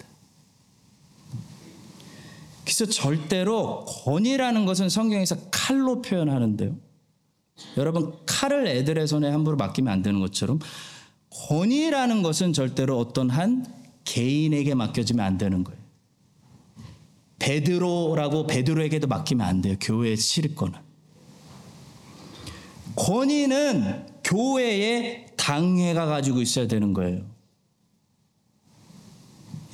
그래서 2.64 2.86
절대로 2.86 3.84
권위라는 3.84 4.64
것은 4.64 4.88
성경에서 4.88 5.36
칼로 5.50 6.00
표현하는데요. 6.00 6.74
여러분 7.76 8.14
칼을 8.24 8.66
애들의 8.66 9.06
손에 9.06 9.28
함부로 9.28 9.56
맡기면 9.56 9.92
안 9.92 10.02
되는 10.02 10.20
것처럼 10.20 10.58
권위라는 11.48 12.22
것은 12.22 12.54
절대로 12.54 12.98
어떤 12.98 13.28
한 13.28 13.66
개인에게 14.06 14.74
맡겨지면 14.74 15.24
안 15.24 15.36
되는 15.36 15.62
거예요. 15.62 15.78
베드로라고 17.38 18.46
베드로에게도 18.46 19.06
맡기면 19.08 19.46
안 19.46 19.60
돼요. 19.60 19.76
교회의 19.78 20.16
실권은. 20.16 20.80
권위는 22.96 24.06
교회의 24.24 25.26
당회가 25.36 26.06
가지고 26.06 26.40
있어야 26.40 26.66
되는 26.66 26.94
거예요. 26.94 27.26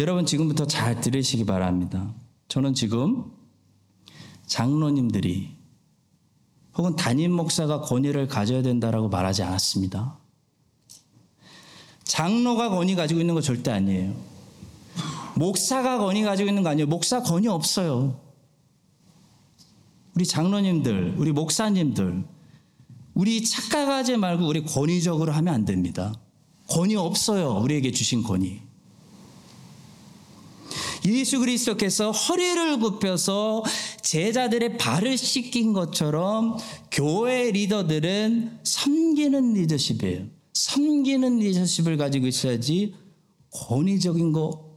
여러분 0.01 0.27
지금부터 0.27 0.67
잘 0.67 1.01
들으시기 1.01 1.47
바랍니다. 1.47 2.13
저는 2.49 2.75
지금 2.75 3.31
장로님들이 4.47 5.57
혹은 6.77 6.97
담임 6.97 7.33
목사가 7.33 7.83
권위를 7.83 8.27
가져야 8.27 8.63
된다라고 8.63 9.09
말하지 9.09 9.45
않았습니다. 9.45 10.19
장로가 12.05 12.71
권위 12.71 12.95
가지고 12.95 13.21
있는 13.21 13.35
거 13.35 13.41
절대 13.41 13.71
아니에요. 13.71 14.15
목사가 15.35 15.99
권위 15.99 16.23
가지고 16.23 16.49
있는 16.49 16.63
거 16.63 16.71
아니에요. 16.71 16.87
목사 16.87 17.23
권위 17.23 17.49
없어요. 17.49 18.21
우리 20.15 20.27
장로님들, 20.27 21.15
우리 21.17 21.33
목사님들, 21.33 22.25
우리 23.15 23.45
착각하지 23.45 24.17
말고 24.17 24.47
우리 24.47 24.65
권위적으로 24.65 25.33
하면 25.33 25.55
안 25.55 25.65
됩니다. 25.65 26.13
권위 26.69 26.97
없어요. 26.97 27.59
우리에게 27.63 27.93
주신 27.93 28.23
권위. 28.23 28.61
예수 31.05 31.41
그리스도께서 31.41 32.13
허리를 32.13 32.79
굽혀서 32.79 33.65
제자들의 34.03 34.79
발을 34.79 35.19
씻긴 35.19 35.73
것처럼 35.73 36.57
교회 36.91 37.51
리더들은 37.51 38.61
섬기는 38.63 39.55
리더십이에요. 39.55 40.27
섬기는 40.53 41.39
리더십을 41.39 41.97
가지고 41.97 42.27
있어야지 42.27 42.95
권위적인 43.51 44.33
거 44.33 44.71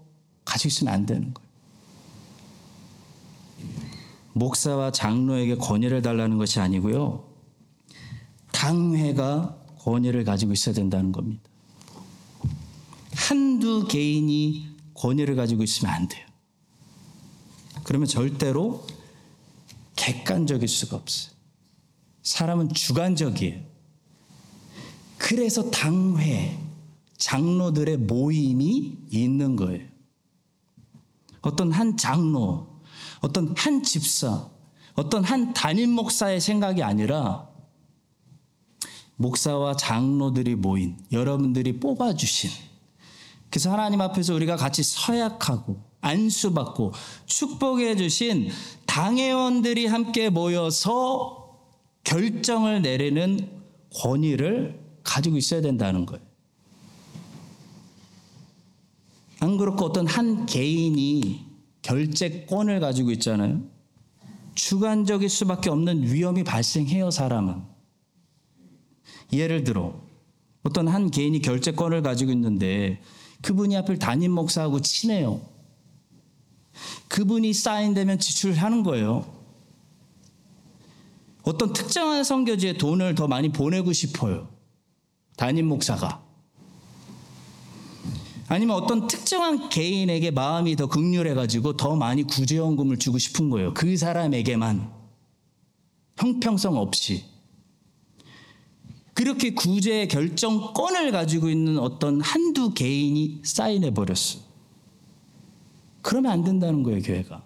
가지고 0.43 0.67
있으면 0.67 0.93
안 0.93 1.05
되는 1.05 1.33
거예요. 1.33 1.45
목사와 4.33 4.91
장로에게 4.91 5.55
권위를 5.55 6.01
달라는 6.01 6.37
것이 6.37 6.59
아니고요. 6.59 7.25
당회가 8.51 9.57
권위를 9.79 10.23
가지고 10.23 10.53
있어야 10.53 10.75
된다는 10.75 11.11
겁니다. 11.11 11.43
한두 13.13 13.87
개인이 13.87 14.75
권위를 14.93 15.35
가지고 15.35 15.63
있으면 15.63 15.93
안 15.93 16.07
돼요. 16.07 16.25
그러면 17.83 18.07
절대로 18.07 18.85
객관적일 19.95 20.67
수가 20.67 20.97
없어요. 20.97 21.33
사람은 22.23 22.73
주관적이에요. 22.73 23.74
그래서 25.25 25.71
당회, 25.71 26.55
장로들의 27.17 27.97
모임이 27.97 28.95
있는 29.09 29.55
거예요. 29.55 29.83
어떤 31.41 31.71
한 31.71 31.97
장로, 31.97 32.67
어떤 33.21 33.55
한 33.57 33.81
집사, 33.81 34.47
어떤 34.93 35.23
한 35.23 35.51
담임 35.55 35.89
목사의 35.93 36.39
생각이 36.39 36.83
아니라 36.83 37.49
목사와 39.15 39.75
장로들이 39.77 40.53
모인 40.53 40.95
여러분들이 41.11 41.79
뽑아주신 41.79 42.51
그래서 43.49 43.71
하나님 43.71 44.01
앞에서 44.01 44.35
우리가 44.35 44.57
같이 44.57 44.83
서약하고 44.83 45.81
안수받고 46.01 46.93
축복해 47.25 47.95
주신 47.95 48.51
당회원들이 48.85 49.87
함께 49.87 50.29
모여서 50.29 51.63
결정을 52.03 52.83
내리는 52.83 53.49
권위를 53.91 54.84
가지고 55.05 55.37
있어야 55.37 55.61
된다는 55.61 56.05
거예요. 56.05 56.21
안 59.39 59.57
그렇고 59.57 59.85
어떤 59.85 60.07
한 60.07 60.45
개인이 60.45 61.45
결재권을 61.81 62.79
가지고 62.81 63.11
있잖아요. 63.11 63.61
주관적일 64.55 65.29
수밖에 65.29 65.69
없는 65.69 66.11
위험이 66.11 66.43
발생해요, 66.43 67.11
사람은. 67.11 67.61
예를 69.31 69.63
들어, 69.63 70.01
어떤 70.63 70.87
한 70.87 71.11
개인이 71.11 71.39
결재권을 71.41 72.01
가지고 72.01 72.31
있는데 72.31 73.01
그분이 73.41 73.75
하필 73.75 73.99
담임 73.99 74.31
목사하고 74.31 74.81
친해요. 74.81 75.41
그분이 77.07 77.53
사인되면 77.53 78.19
지출하는 78.19 78.83
거예요. 78.83 79.31
어떤 81.43 81.73
특정한 81.73 82.23
선교지에 82.23 82.77
돈을 82.77 83.13
더 83.13 83.27
많이 83.27 83.49
보내고 83.51 83.93
싶어요. 83.93 84.54
담임 85.35 85.67
목사가. 85.67 86.23
아니면 88.47 88.75
어떤 88.75 89.07
특정한 89.07 89.69
개인에게 89.69 90.31
마음이 90.31 90.75
더 90.75 90.87
극률해가지고 90.87 91.77
더 91.77 91.95
많이 91.95 92.23
구제연금을 92.23 92.97
주고 92.99 93.17
싶은 93.17 93.49
거예요. 93.49 93.73
그 93.73 93.97
사람에게만. 93.97 94.91
형평성 96.17 96.77
없이. 96.77 97.25
그렇게 99.13 99.53
구제의 99.53 100.09
결정권을 100.09 101.11
가지고 101.11 101.49
있는 101.49 101.79
어떤 101.79 102.21
한두 102.21 102.73
개인이 102.73 103.41
사인해 103.43 103.93
버렸어. 103.93 104.39
그러면 106.01 106.31
안 106.31 106.43
된다는 106.43 106.83
거예요, 106.83 107.01
교회가. 107.01 107.43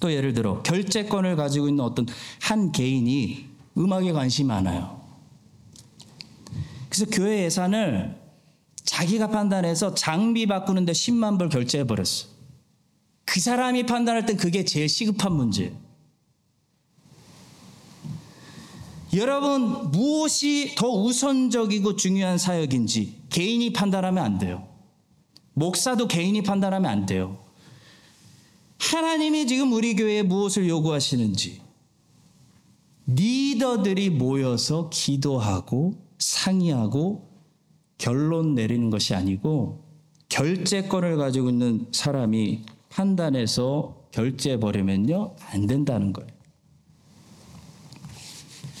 또 0.00 0.12
예를 0.12 0.34
들어 0.34 0.62
결재권을 0.62 1.36
가지고 1.36 1.68
있는 1.68 1.82
어떤 1.82 2.06
한 2.42 2.72
개인이 2.72 3.46
음악에 3.78 4.12
관심이 4.12 4.46
많아요. 4.48 5.03
그래서 6.94 7.10
교회 7.10 7.42
예산을 7.42 8.14
자기가 8.84 9.26
판단해서 9.26 9.96
장비 9.96 10.46
바꾸는데 10.46 10.92
10만 10.92 11.38
불 11.38 11.48
결제해 11.48 11.84
버렸어. 11.84 12.28
그 13.24 13.40
사람이 13.40 13.86
판단할 13.86 14.26
땐 14.26 14.36
그게 14.36 14.64
제일 14.64 14.88
시급한 14.88 15.32
문제예요. 15.32 15.72
여러분 19.14 19.90
무엇이 19.90 20.76
더 20.76 20.88
우선적이고 20.88 21.96
중요한 21.96 22.38
사역인지 22.38 23.22
개인이 23.28 23.72
판단하면 23.72 24.22
안 24.22 24.38
돼요. 24.38 24.68
목사도 25.54 26.06
개인이 26.06 26.40
판단하면 26.44 26.88
안 26.88 27.06
돼요. 27.06 27.44
하나님이 28.78 29.48
지금 29.48 29.72
우리 29.72 29.96
교회에 29.96 30.22
무엇을 30.22 30.68
요구하시는지 30.68 31.60
리더들이 33.08 34.10
모여서 34.10 34.90
기도하고 34.90 36.03
상의하고 36.18 37.30
결론 37.98 38.54
내리는 38.54 38.90
것이 38.90 39.14
아니고 39.14 39.84
결재권을 40.28 41.16
가지고 41.16 41.50
있는 41.50 41.86
사람이 41.92 42.64
판단해서 42.88 44.08
결재해 44.10 44.58
버리면요 44.58 45.36
안 45.50 45.66
된다는 45.66 46.12
거예요. 46.12 46.30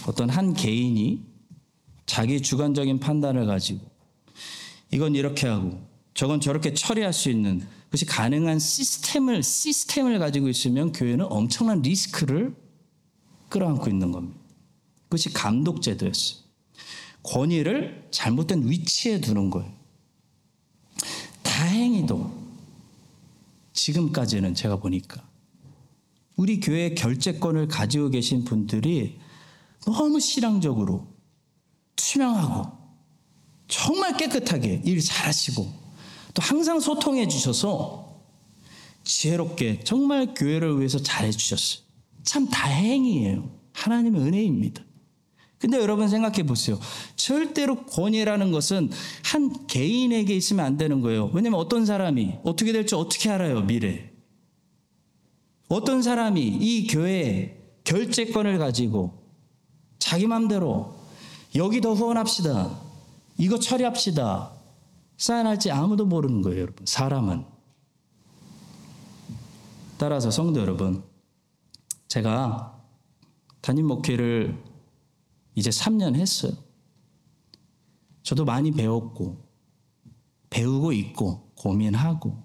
어떤 0.06 0.28
한 0.28 0.52
개인이 0.52 1.22
자기 2.06 2.40
주관적인 2.40 3.00
판단을 3.00 3.46
가지고 3.46 3.80
이건 4.92 5.14
이렇게 5.14 5.48
하고 5.48 5.80
저건 6.12 6.40
저렇게 6.40 6.74
처리할 6.74 7.12
수 7.12 7.30
있는 7.30 7.66
그것이 7.86 8.06
가능한 8.06 8.58
시스템을 8.58 9.42
시스템을 9.42 10.18
가지고 10.18 10.48
있으면 10.48 10.92
교회는 10.92 11.26
엄청난 11.28 11.82
리스크를 11.82 12.54
끌어안고 13.48 13.88
있는 13.88 14.12
겁니다. 14.12 14.38
그것이 15.04 15.32
감독 15.32 15.80
제도였어요. 15.80 16.43
권위를 17.24 18.08
잘못된 18.10 18.68
위치에 18.68 19.20
두는 19.20 19.50
거예요. 19.50 19.72
다행히도 21.42 22.44
지금까지는 23.72 24.54
제가 24.54 24.76
보니까 24.76 25.26
우리 26.36 26.60
교회 26.60 26.94
결재권을 26.94 27.68
가지고 27.68 28.10
계신 28.10 28.44
분들이 28.44 29.18
너무 29.84 30.20
신앙적으로 30.20 31.06
투명하고 31.96 32.72
정말 33.68 34.16
깨끗하게 34.16 34.82
일 34.84 35.00
잘하시고 35.00 35.84
또 36.34 36.42
항상 36.42 36.80
소통해 36.80 37.28
주셔서 37.28 38.22
지혜롭게 39.04 39.80
정말 39.84 40.34
교회를 40.34 40.78
위해서 40.78 40.98
잘해 40.98 41.30
주셨어요. 41.30 41.84
참 42.22 42.48
다행이에요. 42.48 43.50
하나님의 43.72 44.20
은혜입니다. 44.22 44.82
근데 45.58 45.78
여러분 45.78 46.08
생각해 46.08 46.44
보세요. 46.44 46.78
절대로 47.16 47.84
권위라는 47.86 48.52
것은 48.52 48.90
한 49.24 49.66
개인에게 49.66 50.34
있으면 50.34 50.64
안 50.64 50.76
되는 50.76 51.00
거예요. 51.00 51.30
왜냐면 51.32 51.58
어떤 51.58 51.86
사람이 51.86 52.38
어떻게 52.44 52.72
될지 52.72 52.94
어떻게 52.94 53.30
알아요, 53.30 53.62
미래. 53.62 54.10
어떤 55.68 56.02
사람이 56.02 56.40
이 56.40 56.86
교회에 56.86 57.58
결재권을 57.84 58.58
가지고 58.58 59.22
자기 59.98 60.26
맘대로 60.26 60.94
여기 61.54 61.80
더 61.80 61.94
후원합시다. 61.94 62.78
이거 63.38 63.58
처리합시다. 63.58 64.52
사인할지 65.16 65.70
아무도 65.70 66.04
모르는 66.04 66.42
거예요, 66.42 66.60
여러분. 66.62 66.84
사람은. 66.86 67.44
따라서 69.96 70.30
성도 70.30 70.60
여러분, 70.60 71.02
제가 72.08 72.78
담임 73.60 73.86
목회를 73.86 74.58
이제 75.54 75.70
3년 75.70 76.16
했어요. 76.16 76.52
저도 78.22 78.44
많이 78.44 78.70
배웠고, 78.70 79.44
배우고 80.50 80.92
있고, 80.92 81.50
고민하고, 81.56 82.42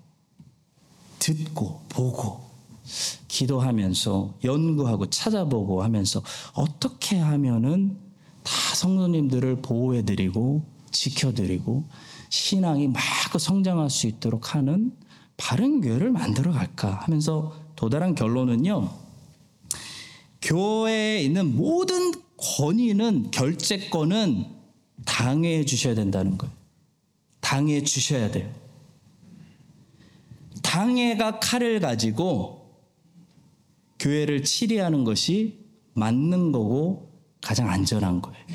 듣고, 1.19 1.81
보고, 1.89 2.49
기도하면서, 3.27 4.39
연구하고, 4.43 5.09
찾아보고 5.09 5.83
하면서, 5.83 6.21
어떻게 6.53 7.17
하면은 7.17 7.97
다 8.43 8.51
성도님들을 8.75 9.61
보호해드리고, 9.61 10.65
지켜드리고, 10.91 11.85
신앙이 12.29 12.87
막 12.89 13.01
성장할 13.39 13.89
수 13.89 14.07
있도록 14.07 14.55
하는 14.55 14.95
바른 15.37 15.81
교회를 15.81 16.11
만들어 16.11 16.51
갈까 16.51 16.93
하면서 17.03 17.55
도달한 17.75 18.13
결론은요, 18.13 18.89
교회에 20.41 21.21
있는 21.21 21.55
모든 21.55 22.11
권위는 22.41 23.31
결재권은 23.31 24.45
당해 25.05 25.65
주셔야 25.65 25.95
된다는 25.95 26.37
거예요. 26.37 26.53
당해 27.39 27.83
주셔야 27.83 28.31
돼요. 28.31 28.49
당해가 30.61 31.39
칼을 31.39 31.79
가지고 31.79 32.59
교회를 33.99 34.43
치리하는 34.43 35.03
것이 35.03 35.59
맞는 35.93 36.51
거고 36.51 37.11
가장 37.41 37.69
안전한 37.69 38.21
거예요. 38.21 38.45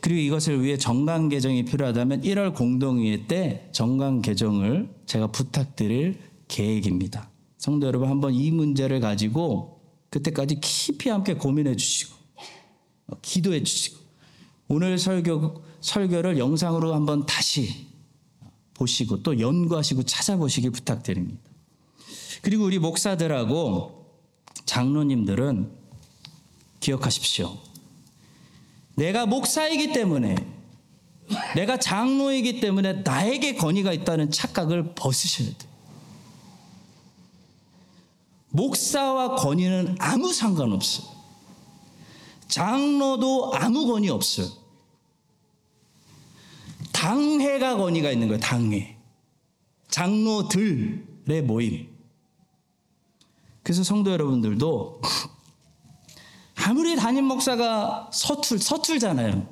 그리고 0.00 0.20
이것을 0.20 0.62
위해 0.62 0.76
정강 0.76 1.28
개정이 1.28 1.64
필요하다면 1.64 2.22
1월 2.22 2.54
공동회의 2.54 3.26
때 3.26 3.68
정강 3.72 4.22
개정을 4.22 4.88
제가 5.06 5.28
부탁드릴 5.28 6.20
계획입니다. 6.46 7.30
성도 7.56 7.86
여러분 7.86 8.08
한번 8.08 8.34
이 8.34 8.50
문제를 8.50 9.00
가지고 9.00 9.80
그때까지 10.10 10.60
깊이 10.60 11.08
함께 11.08 11.34
고민해 11.34 11.76
주시고 11.76 12.17
기도해 13.22 13.62
주시고 13.62 13.98
오늘 14.68 14.98
설교 14.98 15.62
설교를 15.80 16.38
영상으로 16.38 16.94
한번 16.94 17.24
다시 17.26 17.86
보시고 18.74 19.22
또 19.22 19.40
연구하시고 19.40 20.04
찾아보시길 20.04 20.70
부탁드립니다. 20.70 21.40
그리고 22.42 22.64
우리 22.64 22.78
목사들하고 22.78 24.06
장로님들은 24.66 25.70
기억하십시오. 26.80 27.58
내가 28.94 29.26
목사이기 29.26 29.92
때문에 29.92 30.36
내가 31.54 31.76
장로이기 31.76 32.60
때문에 32.60 33.02
나에게 33.04 33.54
권위가 33.54 33.92
있다는 33.92 34.30
착각을 34.30 34.94
벗으셔야 34.94 35.48
돼요. 35.48 35.70
목사와 38.50 39.36
권위는 39.36 39.96
아무 39.98 40.32
상관없어요. 40.32 41.17
장로도 42.48 43.52
아무 43.54 43.86
권위 43.86 44.08
없어요. 44.08 44.48
당회가 46.92 47.76
권위가 47.76 48.10
있는 48.10 48.28
거예요, 48.28 48.40
당회. 48.40 48.96
장로들의 49.88 51.42
모임. 51.44 51.88
그래서 53.62 53.84
성도 53.84 54.10
여러분들도 54.10 55.00
아무리 56.54 56.96
담임 56.96 57.24
목사가 57.24 58.10
서툴 58.12 58.58
서툴잖아요. 58.58 59.46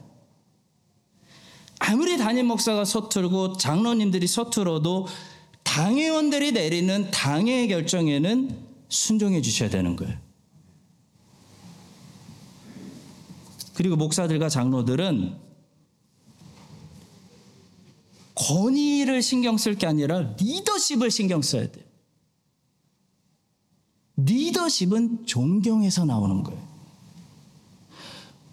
아무리 1.79 2.17
담임 2.17 2.47
목사가 2.47 2.85
서툴고 2.85 3.59
장로님들이 3.59 4.27
서툴어도 4.27 5.07
당회원들이 5.63 6.53
내리는 6.53 7.11
당회의 7.11 7.69
결정에는 7.69 8.67
순종해 8.89 9.43
주셔야 9.43 9.69
되는 9.69 9.97
거예요. 9.97 10.26
그리고 13.77 13.95
목사들과 13.97 14.49
장로들은 14.49 15.37
권위를 18.35 19.21
신경 19.21 19.59
쓸 19.59 19.77
게 19.77 19.87
아니라 19.87 20.35
리더십을 20.41 21.11
신경 21.11 21.43
써야 21.43 21.71
돼요. 21.71 21.85
리더십은 24.17 25.27
존경에서 25.27 26.07
나오는 26.07 26.43
거예요. 26.43 26.67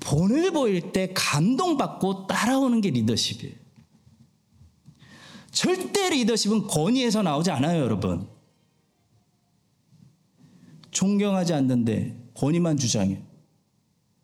본을 0.01 0.51
보일 0.51 0.91
때 0.91 1.13
감동받고 1.15 2.27
따라오는 2.27 2.81
게 2.81 2.89
리더십이에요. 2.89 3.55
절대 5.51 6.09
리더십은 6.09 6.67
권위에서 6.67 7.21
나오지 7.21 7.49
않아요, 7.49 7.81
여러분. 7.81 8.27
존경하지 10.91 11.53
않는데 11.53 12.29
권위만 12.33 12.75
주장해. 12.75 13.32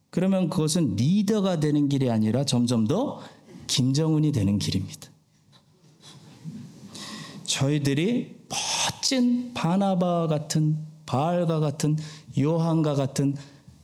그러면 0.10 0.50
그것은 0.50 0.96
리더가 0.96 1.60
되는 1.60 1.88
길이 1.90 2.10
아니라 2.10 2.44
점점 2.44 2.88
더 2.88 3.22
김정은이 3.68 4.32
되는 4.32 4.58
길입니다. 4.58 5.10
저희들이 7.44 8.36
멋진 8.50 9.54
바나바 9.54 10.28
같은 10.28 10.78
바울과 11.06 11.60
같은 11.60 11.98
요한과 12.38 12.96
같은 12.96 13.36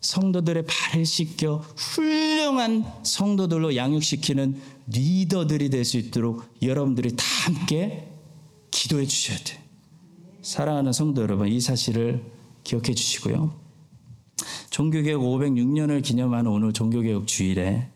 성도들의 0.01 0.65
발을 0.67 1.05
씻겨 1.05 1.57
훌륭한 1.75 2.85
성도들로 3.03 3.75
양육시키는 3.75 4.59
리더들이 4.87 5.69
될 5.71 5.83
수 5.83 5.97
있도록 5.97 6.43
여러분들이 6.61 7.15
다 7.15 7.23
함께 7.45 8.07
기도해 8.69 9.05
주셔야 9.07 9.37
돼요. 9.39 9.59
사랑하는 10.43 10.93
성도 10.93 11.23
여러분, 11.23 11.47
이 11.47 11.59
사실을 11.59 12.23
기억해 12.63 12.93
주시고요. 12.93 13.64
종교개혁 14.75 15.21
506년을 15.21 16.03
기념하는 16.03 16.51
오늘 16.51 16.73
종교개혁 16.73 17.27
주일에 17.27 17.87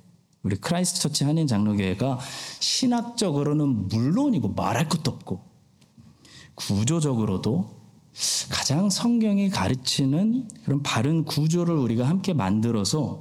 우리 0.43 0.55
크라이스트처치 0.55 1.25
한인 1.25 1.45
장로교회가 1.45 2.19
신학적으로는 2.61 3.89
물론이고 3.89 4.53
말할 4.53 4.87
것도 4.87 5.11
없고 5.11 5.41
구조적으로도 6.55 7.69
가장 8.49 8.89
성경이 8.89 9.49
가르치는 9.49 10.47
그런 10.63 10.81
바른 10.81 11.25
구조를 11.25 11.75
우리가 11.75 12.07
함께 12.07 12.31
만들어서 12.31 13.19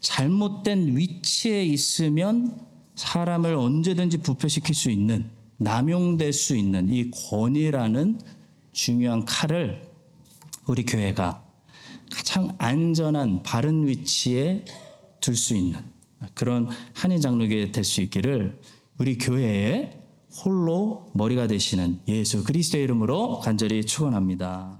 잘못된 0.00 0.94
위치에 0.94 1.64
있으면 1.64 2.60
사람을 2.96 3.54
언제든지 3.54 4.18
부패시킬 4.18 4.74
수 4.74 4.90
있는 4.90 5.30
남용될 5.56 6.34
수 6.34 6.54
있는 6.54 6.90
이 6.90 7.10
권위라는 7.10 8.20
중요한 8.72 9.24
칼을 9.24 9.88
우리 10.66 10.84
교회가 10.84 11.43
가장 12.10 12.54
안전한 12.58 13.42
바른 13.42 13.86
위치에 13.86 14.64
둘 15.20 15.36
수 15.36 15.56
있는 15.56 15.80
그런 16.34 16.68
한인 16.94 17.20
장로교회 17.20 17.72
될 17.72 17.84
수 17.84 18.00
있기를 18.02 18.60
우리 18.98 19.18
교회의 19.18 20.00
홀로 20.44 21.10
머리가 21.14 21.46
되시는 21.46 22.00
예수 22.08 22.42
그리스도의 22.44 22.84
이름으로 22.84 23.40
간절히 23.40 23.84
축원합니다. 23.84 24.73